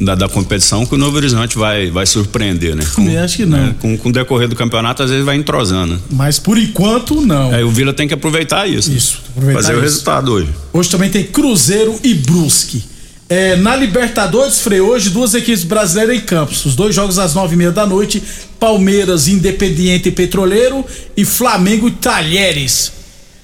da, 0.00 0.14
da 0.14 0.28
competição 0.28 0.84
que 0.86 0.94
o 0.94 0.98
Novo 0.98 1.16
Horizonte 1.16 1.56
vai, 1.58 1.90
vai 1.90 2.06
surpreender, 2.06 2.74
né? 2.76 2.84
Com, 2.94 3.02
Também 3.04 3.18
acho 3.18 3.36
que 3.36 3.46
não. 3.46 3.58
né, 3.58 3.74
com, 3.80 3.96
com 3.96 4.08
o 4.08 4.12
decorrer 4.12 4.48
do 4.48 4.56
campeonato, 4.56 5.02
às 5.02 5.10
vezes 5.10 5.24
vai 5.24 5.36
entrosando. 5.36 5.94
né? 5.94 6.00
Mas 6.10 6.38
por 6.38 6.58
enquanto, 6.58 7.20
não. 7.20 7.50
Aí 7.52 7.62
o 7.64 7.70
Vila 7.70 7.92
tem 7.92 8.06
que 8.08 8.14
aproveitar 8.14 8.66
isso. 8.68 8.92
Isso, 8.92 9.22
aproveitar 9.30 9.60
Fazer 9.62 9.72
o 9.74 9.76
isso. 9.76 9.82
resultado 9.84 10.32
hoje. 10.32 10.48
Hoje 10.72 10.90
também 10.90 11.10
tem 11.10 11.24
Cruzeiro 11.24 11.98
e 12.04 12.14
Brusque. 12.14 12.82
É, 13.30 13.56
na 13.56 13.76
Libertadores, 13.76 14.60
Frei, 14.60 14.80
hoje 14.80 15.10
duas 15.10 15.34
equipes 15.34 15.62
brasileiras 15.62 16.16
em 16.16 16.20
campos. 16.20 16.64
Os 16.64 16.74
dois 16.74 16.94
jogos 16.94 17.18
às 17.18 17.34
nove 17.34 17.54
e 17.54 17.58
meia 17.58 17.70
da 17.70 17.84
noite. 17.86 18.22
Palmeiras, 18.58 19.28
Independiente 19.28 20.08
e 20.08 20.12
Petroleiro. 20.12 20.82
E 21.16 21.24
Flamengo 21.26 21.88
e 21.88 21.90
Talheres. 21.90 22.92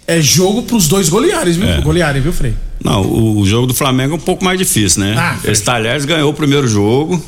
É 0.07 0.21
jogo 0.23 0.63
pros 0.63 0.89
dois 0.89 1.09
goleares, 1.11 1.57
viu? 1.57 1.69
É. 1.69 1.81
Goleares, 1.83 2.23
viu, 2.23 2.33
Frei? 2.33 2.55
Não, 2.85 3.01
o, 3.01 3.47
jogo 3.47 3.67
do 3.67 3.73
Flamengo 3.73 4.13
é 4.13 4.17
um 4.17 4.21
pouco 4.21 4.45
mais 4.45 4.59
difícil, 4.59 5.01
né? 5.01 5.15
Ah, 5.17 5.39
Esse 5.43 5.65
Talheres 5.65 6.05
ganhou 6.05 6.31
o 6.31 6.35
primeiro 6.35 6.69
jogo. 6.69 7.21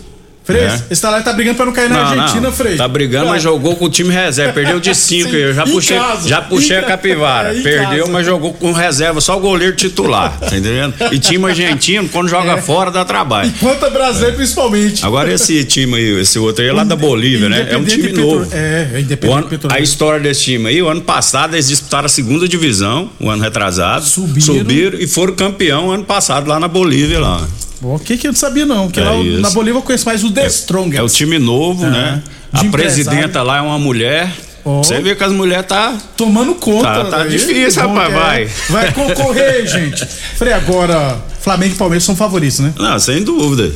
Frei, 0.47 0.63
né? 0.63 0.81
esse 0.89 1.03
talher 1.03 1.25
tá 1.25 1.33
brigando 1.33 1.57
pra 1.57 1.67
não 1.67 1.73
cair 1.73 1.91
na 1.91 1.97
Não, 1.97 2.03
Argentina, 2.23 2.41
não. 2.49 2.53
Frei. 2.53 2.77
Tá 2.77 2.87
brigando, 2.87 3.27
mas 3.31 3.43
jogou 3.43 3.75
com 3.75 3.87
o 3.87 3.91
time 3.91 4.13
reserva. 4.15 4.53
Perdeu 4.53 4.79
de 4.79 4.95
5. 4.95 5.29
Sim, 5.31 5.37
Eu 5.37 5.53
já 5.55 5.65
puxei, 5.67 5.99
casa, 5.99 6.29
já 6.29 6.41
puxei 6.41 6.77
a 6.77 6.81
ca- 6.83 6.87
capivara. 6.89 7.51
é, 7.59 7.61
Perdeu, 7.63 7.99
casa. 8.01 8.13
mas 8.13 8.25
jogou 8.27 8.53
com 8.55 8.71
reserva, 8.73 9.21
só 9.21 9.37
o 9.37 9.41
goleiro 9.41 9.75
titular. 9.75 10.39
Tá 10.47 10.57
entendendo? 10.57 10.95
E 11.13 11.19
time 11.19 11.45
argentino, 11.47 12.09
quando 12.09 12.29
joga 12.29 12.53
É. 12.53 12.61
fora, 12.63 12.91
dá 12.93 13.05
trabalho. 13.05 13.53
Quanto 13.59 13.85
é 13.85 13.91
brasileiro, 13.91 14.37
principalmente. 14.37 15.05
Agora 15.05 15.33
esse 15.33 15.65
time 15.65 15.97
aí, 15.97 16.21
esse 16.21 16.39
outro 16.39 16.63
aí 16.63 16.69
é 16.69 16.73
lá 16.73 16.85
da 16.85 16.95
Bolívia, 16.95 17.49
né? 17.49 17.67
É 17.71 17.77
um 17.77 17.85
time 17.85 18.13
novo. 18.13 18.47
É, 18.53 18.91
é 18.95 19.01
Independente 19.01 19.55
ano- 19.55 19.61
a 19.75 19.81
história 19.81 20.21
desse 20.21 20.45
time 20.45 20.69
aí, 20.69 20.81
o 20.81 20.89
ano 20.89 21.01
passado 21.01 21.55
eles 21.57 21.67
disputaram 21.69 22.07
a 22.07 22.09
segunda 22.09 22.47
divisão, 22.49 23.11
o 23.19 23.29
ano 23.29 23.43
retrasado. 23.43 24.05
Subiram. 24.05 24.99
e 25.01 25.07
foram 25.09 25.35
campeão 25.35 25.91
ano 25.91 26.05
passado 26.05 26.47
lá 26.49 26.61
na 26.61 26.69
Bolívia 26.69 27.19
lá. 27.19 27.45
O 27.83 27.99
que 27.99 28.17
que 28.17 28.27
eu 28.27 28.33
não 28.33 28.39
sabia 28.39 28.65
não, 28.65 28.87
porque 28.87 29.01
É 29.01 29.05
lá 29.05 29.17
isso. 29.17 29.41
na 29.41 29.51
Bolívia 29.51 29.79
eu 29.79 29.83
conheço 29.83 30.07
mais 30.07 30.25
o 30.25 30.31
The 30.31 30.47
Strongest. 30.47 30.99
É 30.99 31.03
o 31.03 31.09
time 31.09 31.39
novo, 31.39 31.85
É. 31.85 31.91
né? 31.91 32.23
A 32.53 32.65
presidenta 32.65 33.43
lá 33.43 33.59
é 33.59 33.61
uma 33.61 33.79
mulher. 33.79 34.33
Ó. 34.65 34.83
Você 34.83 35.01
vê 35.01 35.15
que 35.15 35.23
as 35.23 35.31
mulheres 35.33 35.67
tá 35.67 35.97
tomando 36.17 36.55
conta. 36.55 36.89
Tá, 36.89 37.05
tá 37.05 37.27
difícil, 37.27 37.83
Bom 37.83 37.95
rapaz, 37.95 38.11
é. 38.13 38.19
vai. 38.19 38.47
Vai 38.71 38.93
concorrer, 38.93 39.67
gente. 39.71 40.05
Frei, 40.37 40.53
agora, 40.55 41.23
Flamengo 41.41 41.75
e 41.75 41.79
Palmeiras 41.79 42.03
são 42.05 42.17
favoritos, 42.17 42.59
né? 42.61 42.73
Não, 42.79 42.99
sem 42.99 43.23
dúvida. 43.23 43.71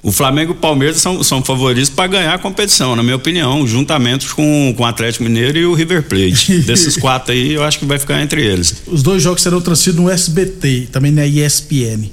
O 0.00 0.12
Flamengo 0.12 0.52
e 0.52 0.54
o 0.54 0.56
Palmeiras 0.56 0.98
são, 0.98 1.22
são 1.24 1.42
favoritos 1.42 1.90
para 1.90 2.06
ganhar 2.06 2.32
a 2.32 2.38
competição, 2.38 2.94
na 2.94 3.02
minha 3.02 3.16
opinião, 3.16 3.66
juntamente 3.66 4.28
com, 4.28 4.72
com 4.76 4.82
o 4.84 4.86
Atlético 4.86 5.24
Mineiro 5.24 5.58
e 5.58 5.66
o 5.66 5.74
River 5.74 6.04
Plate. 6.04 6.58
Desses 6.62 6.96
quatro 6.96 7.32
aí, 7.32 7.52
eu 7.52 7.64
acho 7.64 7.80
que 7.80 7.84
vai 7.84 7.98
ficar 7.98 8.22
entre 8.22 8.40
eles. 8.46 8.82
Os 8.86 9.02
dois 9.02 9.20
jogos 9.22 9.42
serão 9.42 9.60
transmitidos 9.60 10.00
no 10.00 10.08
SBT, 10.08 10.88
também 10.92 11.10
na 11.10 11.26
ESPN. 11.26 12.08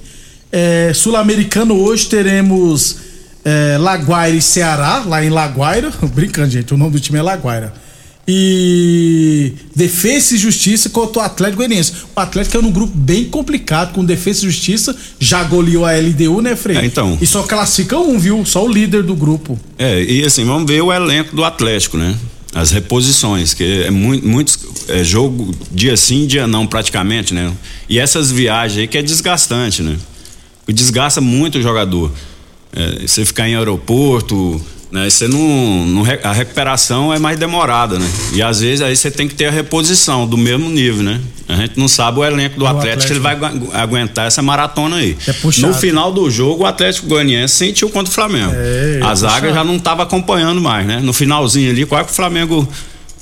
É, 0.58 0.94
Sul-Americano, 0.94 1.74
hoje 1.74 2.06
teremos 2.06 2.96
é, 3.44 3.78
Laguaira 3.78 4.38
e 4.38 4.42
Ceará, 4.42 5.04
lá 5.06 5.22
em 5.22 5.30
Laguaira. 5.30 5.92
Brincando, 6.16 6.50
gente, 6.50 6.74
o 6.74 6.78
nome 6.78 6.92
do 6.92 7.00
time 7.02 7.20
é 7.20 7.22
Laguaira. 7.22 7.74
e 8.26 9.52
Defesa 9.76 10.34
e 10.34 10.38
Justiça 10.38 10.90
contra 10.90 11.22
o 11.22 11.26
Atlético 11.26 11.58
Goianiense. 11.58 11.92
O 12.16 12.20
Atlético 12.22 12.58
é 12.58 12.62
num 12.62 12.72
grupo 12.72 12.94
bem 12.96 13.26
complicado, 13.26 13.92
com 13.92 14.06
Defesa 14.06 14.40
e 14.40 14.50
Justiça, 14.50 14.96
já 15.20 15.44
goleou 15.44 15.86
a 15.86 15.92
LDU, 15.92 16.42
né, 16.42 16.56
Frei? 16.56 16.78
É, 16.78 16.86
então. 16.86 17.18
E 17.20 17.28
só 17.28 17.44
classifica 17.44 18.00
um, 18.00 18.18
viu? 18.18 18.46
Só 18.46 18.64
o 18.64 18.72
líder 18.72 19.04
do 19.04 19.14
grupo. 19.14 19.60
É, 19.78 20.02
e 20.02 20.24
assim, 20.24 20.46
vamos 20.46 20.72
ver 20.72 20.82
o 20.82 20.94
elenco 20.94 21.36
do 21.36 21.44
Atlético, 21.44 21.98
né? 21.98 22.16
As 22.54 22.72
reposições, 22.72 23.54
que 23.54 23.84
é 23.84 23.92
muito, 23.92 24.26
muito 24.26 24.58
é 24.88 25.04
jogo 25.04 25.54
dia 25.70 25.98
sim, 25.98 26.26
dia 26.26 26.48
não, 26.48 26.66
praticamente, 26.66 27.34
né? 27.34 27.52
E 27.90 28.00
essas 28.00 28.32
viagens 28.32 28.80
aí 28.80 28.88
que 28.88 28.98
é 28.98 29.02
desgastante, 29.02 29.84
né? 29.84 29.98
Desgasta 30.68 31.22
muito 31.22 31.58
o 31.58 31.62
jogador. 31.62 32.12
É, 32.76 33.08
você 33.08 33.24
ficar 33.24 33.48
em 33.48 33.56
aeroporto, 33.56 34.62
né? 34.92 35.10
Você 35.10 35.28
não, 35.28 35.86
não, 35.86 36.04
a 36.24 36.32
recuperação 36.32 37.14
é 37.14 37.20
mais 37.20 37.38
demorada, 37.38 38.00
né? 38.00 38.10
E 38.34 38.42
às 38.42 38.62
vezes 38.62 38.82
aí 38.82 38.96
você 38.96 39.12
tem 39.12 39.28
que 39.28 39.36
ter 39.36 39.46
a 39.46 39.52
reposição 39.52 40.26
do 40.26 40.38
mesmo 40.38 40.70
nível, 40.70 41.04
né? 41.04 41.20
A 41.48 41.56
gente 41.58 41.78
não 41.78 41.88
sabe 41.88 42.20
o 42.20 42.26
elenco 42.26 42.58
do 42.58 42.66
Atlético, 42.66 43.14
Atlético. 43.14 43.14
ele 43.14 43.20
vai 43.20 43.82
aguentar 43.82 44.28
essa 44.28 44.42
maratona 44.42 44.98
aí. 44.98 45.16
É 45.28 45.34
puxado. 45.34 45.68
no 45.68 45.74
final 45.74 46.12
do 46.12 46.30
jogo, 46.32 46.64
o 46.64 46.66
Atlético 46.66 47.08
Goianiense 47.08 47.56
sentiu 47.56 47.90
contra 47.90 48.10
o 48.10 48.14
Flamengo. 48.14 48.54
É, 48.56 49.00
a 49.04 49.12
é 49.12 49.16
zaga 49.16 49.36
puxado. 49.36 49.54
já 49.54 49.64
não 49.64 49.76
estava 49.76 50.04
acompanhando 50.04 50.62
mais, 50.62 50.88
né? 50.88 51.00
No 51.04 51.14
finalzinho 51.14 51.70
ali, 51.70 51.86
quase 51.86 52.06
que 52.06 52.12
o 52.12 52.16
Flamengo 52.16 52.68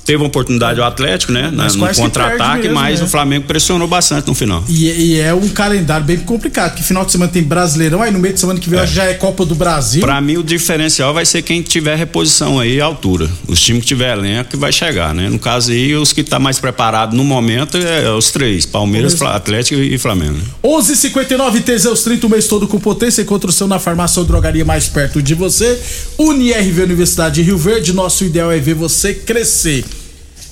teve 0.04 0.18
uma 0.18 0.26
oportunidade 0.26 0.78
o 0.80 0.84
Atlético, 0.84 1.32
né? 1.32 1.50
Na, 1.52 1.68
no 1.72 1.94
contra-ataque, 1.94 2.68
mas 2.68 3.00
né? 3.00 3.06
o 3.06 3.08
Flamengo 3.08 3.46
pressionou 3.46 3.88
bastante 3.88 4.26
no 4.26 4.34
final. 4.34 4.62
E, 4.68 4.86
e 4.90 5.20
é 5.20 5.32
um 5.34 5.48
calendário 5.48 6.04
bem 6.04 6.18
complicado, 6.18 6.74
que 6.74 6.82
final 6.82 7.04
de 7.04 7.12
semana 7.12 7.30
tem 7.30 7.42
Brasileirão, 7.42 8.02
aí 8.02 8.10
no 8.10 8.18
meio 8.18 8.34
de 8.34 8.40
semana 8.40 8.58
que 8.60 8.68
vem 8.68 8.80
É. 8.80 8.86
já 8.86 9.04
é 9.04 9.14
Copa 9.14 9.44
do 9.44 9.54
Brasil. 9.54 10.00
Pra 10.00 10.20
mim, 10.20 10.36
o 10.36 10.42
diferencial 10.42 11.12
vai 11.14 11.24
ser 11.24 11.42
quem 11.42 11.62
tiver 11.62 11.96
reposição 11.96 12.58
aí 12.60 12.80
à 12.80 12.84
altura. 12.84 13.28
Os 13.48 13.60
times 13.60 13.82
que 13.82 13.88
tiver 13.88 14.12
elenco 14.12 14.50
que 14.50 14.56
vai 14.56 14.72
chegar, 14.72 15.14
né? 15.14 15.28
No 15.28 15.38
caso 15.38 15.70
aí, 15.70 15.94
os 15.94 16.12
que 16.12 16.22
tá 16.22 16.38
mais 16.38 16.58
preparado 16.58 17.14
no 17.16 17.24
momento 17.24 17.76
é 17.78 18.10
os 18.10 18.30
três: 18.30 18.66
Palmeiras, 18.66 19.14
Fla- 19.14 19.34
Atlético 19.34 19.80
e 19.80 19.96
Flamengo. 19.98 20.34
né? 20.34 20.42
11:59 20.62 21.62
Teseus 21.62 22.02
30 22.02 22.26
o 22.26 22.30
mês 22.30 22.46
todo 22.46 22.66
com 22.68 22.78
potência. 22.78 23.22
Encontra 23.22 23.48
o 23.50 23.52
seu 23.52 23.66
na 23.66 23.78
farmácia 23.78 24.20
ou 24.20 24.26
drogaria 24.26 24.64
mais 24.64 24.86
perto 24.88 25.22
de 25.22 25.34
você. 25.34 25.80
UniRV 26.18 26.82
Universidade 26.82 27.36
de 27.36 27.42
Rio 27.42 27.56
Verde. 27.58 27.92
Nosso 27.92 28.24
ideal 28.24 28.50
é 28.52 28.58
ver 28.58 28.74
você 28.74 29.14
crescer. 29.14 29.84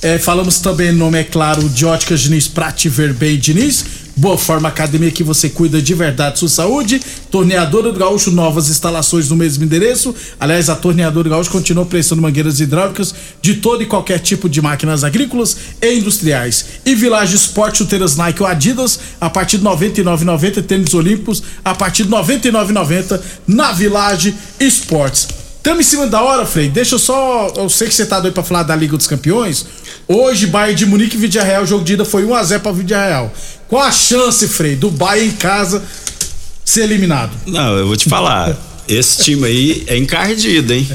É, 0.02 0.18
falamos 0.18 0.58
também, 0.58 0.90
nome 0.90 1.20
é 1.20 1.22
claro, 1.22 1.68
de 1.68 1.86
Óticas 1.86 2.22
Diniz 2.22 2.48
pra 2.48 2.72
te 2.72 2.88
ver 2.88 3.14
bem, 3.14 3.38
Diniz. 3.38 3.84
Boa 4.16 4.36
Forma 4.36 4.68
Academia 4.68 5.12
que 5.12 5.22
você 5.22 5.48
cuida 5.48 5.80
de 5.80 5.94
verdade 5.94 6.40
sua 6.40 6.48
saúde. 6.48 7.00
Torneadora 7.30 7.92
do 7.92 7.98
Gaúcho, 8.00 8.32
novas 8.32 8.68
instalações 8.68 9.30
no 9.30 9.36
mesmo 9.36 9.62
endereço. 9.62 10.12
Aliás, 10.40 10.68
a 10.68 10.74
Torneadora 10.74 11.28
do 11.28 11.30
Gaúcho 11.30 11.52
continua 11.52 11.86
prestando 11.86 12.20
mangueiras 12.20 12.58
hidráulicas 12.58 13.14
de 13.40 13.54
todo 13.54 13.80
e 13.80 13.86
qualquer 13.86 14.18
tipo 14.18 14.48
de 14.48 14.60
máquinas 14.60 15.04
agrícolas 15.04 15.56
e 15.80 15.94
industriais. 15.96 16.64
E 16.84 16.96
Village 16.96 17.36
Esporte, 17.36 17.78
chuteiras 17.78 18.16
Nike 18.16 18.42
ou 18.42 18.48
Adidas, 18.48 18.98
a 19.20 19.30
partir 19.30 19.58
de 19.58 19.64
R$ 19.64 19.70
99,90. 19.70 20.62
Tênis 20.64 20.94
Olímpicos, 20.94 21.44
a 21.64 21.76
partir 21.76 22.02
de 22.04 22.10
R$ 22.10 22.16
99,90 22.16 23.20
na 23.46 23.70
Village 23.70 24.34
Esportes. 24.58 25.28
Estamos 25.62 25.86
em 25.86 25.88
cima 25.88 26.08
da 26.08 26.20
hora, 26.20 26.44
Frei. 26.44 26.68
Deixa 26.68 26.96
eu 26.96 26.98
só. 26.98 27.52
Eu 27.56 27.68
sei 27.68 27.86
que 27.86 27.94
você 27.94 28.04
tá 28.04 28.18
doido 28.18 28.34
pra 28.34 28.42
falar 28.42 28.64
da 28.64 28.74
Liga 28.74 28.96
dos 28.96 29.06
Campeões. 29.06 29.64
Hoje, 30.08 30.46
Bayern 30.48 30.74
de 30.76 30.86
Munique 30.86 31.16
e 31.16 31.20
Vidia 31.20 31.42
Real, 31.42 31.66
jogo 31.66 31.84
de 31.84 31.94
ida 31.94 32.04
foi 32.04 32.24
1x0 32.24 32.58
pra 32.60 32.72
Vidia 32.72 33.02
Real. 33.02 33.32
Qual 33.68 33.82
a 33.82 33.90
chance, 33.92 34.46
Frei, 34.48 34.76
do 34.76 34.90
Bayern 34.90 35.28
em 35.28 35.32
casa 35.36 35.82
ser 36.64 36.82
eliminado? 36.82 37.30
Não, 37.46 37.76
eu 37.78 37.86
vou 37.86 37.96
te 37.96 38.08
falar. 38.08 38.56
esse 38.88 39.22
time 39.24 39.46
aí 39.46 39.84
é 39.86 39.96
encardido, 39.96 40.72
hein? 40.74 40.88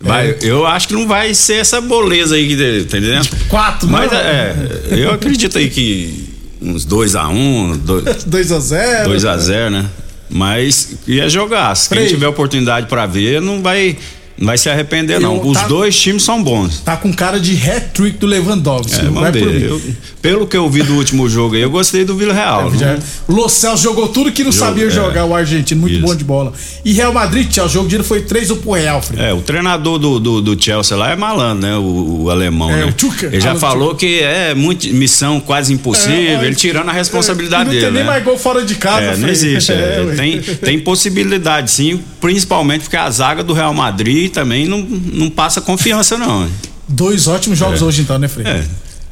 Vai, 0.00 0.36
Eu 0.42 0.66
acho 0.66 0.88
que 0.88 0.94
não 0.94 1.06
vai 1.06 1.32
ser 1.32 1.54
essa 1.58 1.80
boleza 1.80 2.34
aí, 2.34 2.48
que- 2.48 2.56
tá 2.90 2.98
entendendo? 2.98 3.28
Quatro, 3.48 3.88
Mas 3.88 4.10
não? 4.10 4.18
é, 4.18 4.54
eu 4.90 5.12
acredito 5.12 5.56
aí 5.56 5.70
que 5.70 6.28
uns 6.60 6.84
2x1, 6.84 7.78
2x0. 8.26 9.04
2x0, 9.06 9.70
né? 9.70 9.86
Mas 10.28 10.88
ia 11.06 11.28
jogar. 11.28 11.74
Se 11.76 11.88
quem 11.88 12.06
tiver 12.08 12.26
oportunidade 12.26 12.86
pra 12.88 13.06
ver, 13.06 13.40
não 13.40 13.62
vai, 13.62 13.96
vai 14.42 14.58
se 14.58 14.68
arrepender, 14.68 15.20
não. 15.20 15.36
Eu 15.36 15.46
Os 15.46 15.58
tá- 15.58 15.66
dois 15.68 15.98
times 15.98 16.22
são 16.22 16.42
bons. 16.42 16.80
Tá 16.80 16.96
com 16.96 17.12
cara 17.12 17.38
de 17.40 17.54
hat-trick 17.54 18.18
do 18.18 18.26
Lewandowski. 18.26 19.00
É, 19.00 19.02
não 19.04 19.12
vai 19.14 19.32
ver. 19.32 19.62
Eu- 19.62 19.80
pelo 20.20 20.46
que 20.46 20.56
eu 20.56 20.68
vi 20.70 20.82
do 20.82 20.94
último 20.94 21.28
jogo 21.28 21.54
aí, 21.56 21.62
eu 21.62 21.70
gostei 21.70 22.04
do 22.04 22.16
Vila 22.16 22.32
Real. 22.32 22.70
Não- 22.70 22.98
O 23.28 23.32
Lo 23.42 23.48
Celso 23.48 23.82
jogou 23.82 24.08
tudo 24.08 24.30
que 24.30 24.44
não 24.44 24.52
Jogo, 24.52 24.64
sabia 24.66 24.86
é. 24.86 24.90
jogar, 24.90 25.24
o 25.24 25.34
argentino, 25.34 25.80
muito 25.80 25.98
bom 26.00 26.14
de 26.14 26.22
bola. 26.24 26.52
E 26.84 26.92
Real 26.92 27.12
Madrid, 27.12 27.48
tchau, 27.50 27.66
o 27.66 27.68
jogo 27.68 27.88
de 27.88 27.96
ida 27.96 28.04
foi 28.04 28.22
3 28.22 28.48
pro 28.52 28.72
Real, 28.72 29.00
Frei. 29.02 29.24
É, 29.24 29.32
o 29.32 29.40
treinador 29.40 29.98
do, 29.98 30.20
do, 30.20 30.40
do 30.40 30.62
Chelsea 30.62 30.96
lá 30.96 31.10
é 31.10 31.16
malandro, 31.16 31.66
né? 31.66 31.76
O, 31.76 32.22
o 32.24 32.30
alemão, 32.30 32.70
É, 32.70 32.86
né? 32.86 32.94
o. 33.02 33.24
Ele 33.26 33.40
já 33.40 33.54
falou 33.56 33.94
que 33.94 34.20
é 34.20 34.54
muito, 34.54 34.86
missão 34.94 35.40
quase 35.40 35.72
impossível, 35.72 36.40
É, 36.40 36.44
ele 36.46 36.54
tirando 36.54 36.88
a 36.88 36.92
responsabilidade 36.92 37.64
não 37.64 37.70
dele, 37.70 37.84
tem 37.84 37.92
nem 37.92 38.02
né? 38.04 38.08
mais 38.10 38.24
gol 38.24 38.38
fora 38.38 38.64
de 38.64 38.74
casa, 38.76 39.02
É, 39.02 39.16
não 39.16 39.28
existe. 39.28 39.72
é. 39.72 39.82
É, 40.12 40.14
tem, 40.16 40.40
tem 40.40 40.78
possibilidade, 40.78 41.70
sim, 41.70 42.00
principalmente 42.20 42.82
porque 42.82 42.96
a 42.96 43.10
zaga 43.10 43.42
do 43.42 43.52
Real 43.52 43.74
Madrid 43.74 44.31
também 44.32 44.66
não, 44.66 44.80
não 44.80 45.30
passa 45.30 45.60
confiança, 45.60 46.18
não. 46.18 46.48
Dois 46.88 47.28
ótimos 47.28 47.58
jogos 47.58 47.80
É. 47.80 47.84
hoje, 47.84 48.02
então, 48.02 48.18
né, 48.18 48.28
Frei? 48.28 48.46
É. 48.46 48.64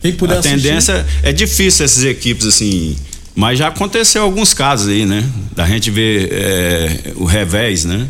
Quem 0.02 0.12
puder 0.12 0.36
a 0.36 0.38
assistir. 0.40 0.56
tendência 0.56 1.06
é 1.22 1.32
difícil 1.32 1.84
essas 1.84 2.04
equipes 2.04 2.46
assim, 2.46 2.96
mas 3.34 3.58
já 3.58 3.68
aconteceu 3.68 4.22
alguns 4.22 4.54
casos 4.54 4.88
aí, 4.88 5.04
né? 5.04 5.24
Da 5.54 5.66
gente 5.66 5.90
ver 5.90 6.28
é, 6.32 7.12
o 7.16 7.24
revés, 7.24 7.84
né? 7.84 8.06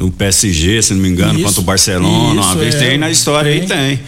O 0.00 0.10
PSG, 0.10 0.80
se 0.82 0.94
não 0.94 1.00
me 1.02 1.08
engano, 1.08 1.34
Isso, 1.34 1.44
contra 1.44 1.60
o 1.60 1.64
Barcelona, 1.64 2.40
uma 2.40 2.50
isso, 2.50 2.58
vez 2.58 2.74
é. 2.76 2.78
tem 2.78 2.98
na 2.98 3.10
história 3.10 3.52
aí 3.52 3.66
tem. 3.66 4.00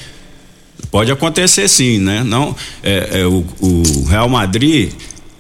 Pode 0.91 1.11
acontecer 1.11 1.69
sim, 1.69 1.99
né? 1.99 2.23
Não, 2.25 2.55
é, 2.83 3.21
é, 3.21 3.27
o, 3.27 3.45
o 3.61 4.05
Real 4.09 4.29
Madrid 4.29 4.93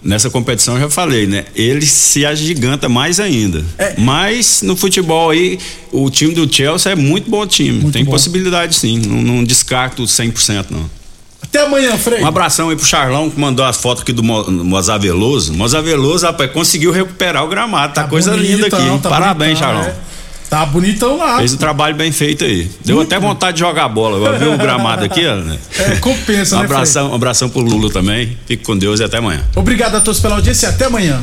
nessa 0.05 0.29
competição 0.31 0.75
eu 0.75 0.83
já 0.83 0.91
falei, 0.91 1.27
né? 1.27 1.45
Ele 1.55 1.87
se 1.87 2.25
agiganta 2.27 2.89
mais 2.89 3.19
ainda. 3.19 3.65
É. 3.79 3.95
Mas 3.99 4.63
no 4.63 4.77
futebol 4.77 5.31
aí 5.31 5.59
o 5.91 6.11
time 6.11 6.35
do 6.35 6.53
Chelsea 6.53 6.93
é 6.93 6.95
muito 6.95 7.31
bom 7.31 7.47
time, 7.47 7.91
tem 7.91 8.05
bom. 8.05 8.11
possibilidade 8.11 8.75
sim, 8.77 8.99
não, 8.99 9.23
não 9.23 9.45
descarto 9.45 10.03
100% 10.05 10.67
não. 10.71 10.89
Até 11.43 11.61
amanhã, 11.67 11.97
Frei. 11.97 12.21
Um 12.23 12.27
abração 12.27 12.71
aí 12.71 12.77
pro 12.77 12.85
Charlão 12.85 13.31
que 13.31 13.39
mandou 13.39 13.65
as 13.65 13.77
fotos 13.77 14.03
aqui 14.03 14.13
do 14.13 14.23
Mo- 14.25 14.51
Mozart 14.51 15.01
Veloso. 15.01 15.53
Mozart 15.53 15.85
Veloso, 15.85 16.27
rapaz, 16.27 16.51
conseguiu 16.51 16.91
recuperar 16.91 17.45
o 17.45 17.49
gramado. 17.49 17.95
Tá, 17.95 18.05
coisa 18.05 18.35
linda 18.35 18.67
aqui. 18.67 18.77
tá 19.03 19.09
Parabéns, 19.09 19.59
bonitão, 19.61 19.75
Charlão. 19.85 19.85
é. 19.91 20.14
Tá 20.49 20.65
bonitão 20.67 21.17
lá. 21.17 21.39
Fez 21.39 21.55
um 21.55 21.57
trabalho 21.57 21.97
bem 21.97 22.13
feito 22.13 22.45
aí. 22.45 22.71
Deu 22.85 23.01
até 23.01 23.19
vontade 23.19 23.55
de 23.57 23.61
jogar 23.61 23.89
bola. 23.89 24.17
Agora 24.19 24.39
viu 24.39 24.53
o 24.53 24.59
gramado 24.59 25.05
aqui, 25.05 25.23
né? 25.23 25.59
É, 25.79 25.97
compensa, 25.97 26.57
Um 26.57 26.61
né, 26.61 26.67
Frei? 26.67 26.77
abração, 26.77 27.11
um 27.11 27.15
abração 27.15 27.49
pro 27.49 27.61
Lula 27.61 27.91
também. 27.91 28.37
Fique 28.47 28.63
com 28.65 28.77
Deus 28.77 29.01
e 29.01 29.05
até 29.05 29.19
amanhã. 29.19 29.43
Obrigado 29.57 29.97
a 29.97 30.01
todos 30.01 30.21
pela 30.21 30.37
audiência 30.37 30.67
e 30.67 30.71
até 30.71 30.85
amanhã. 30.85 31.23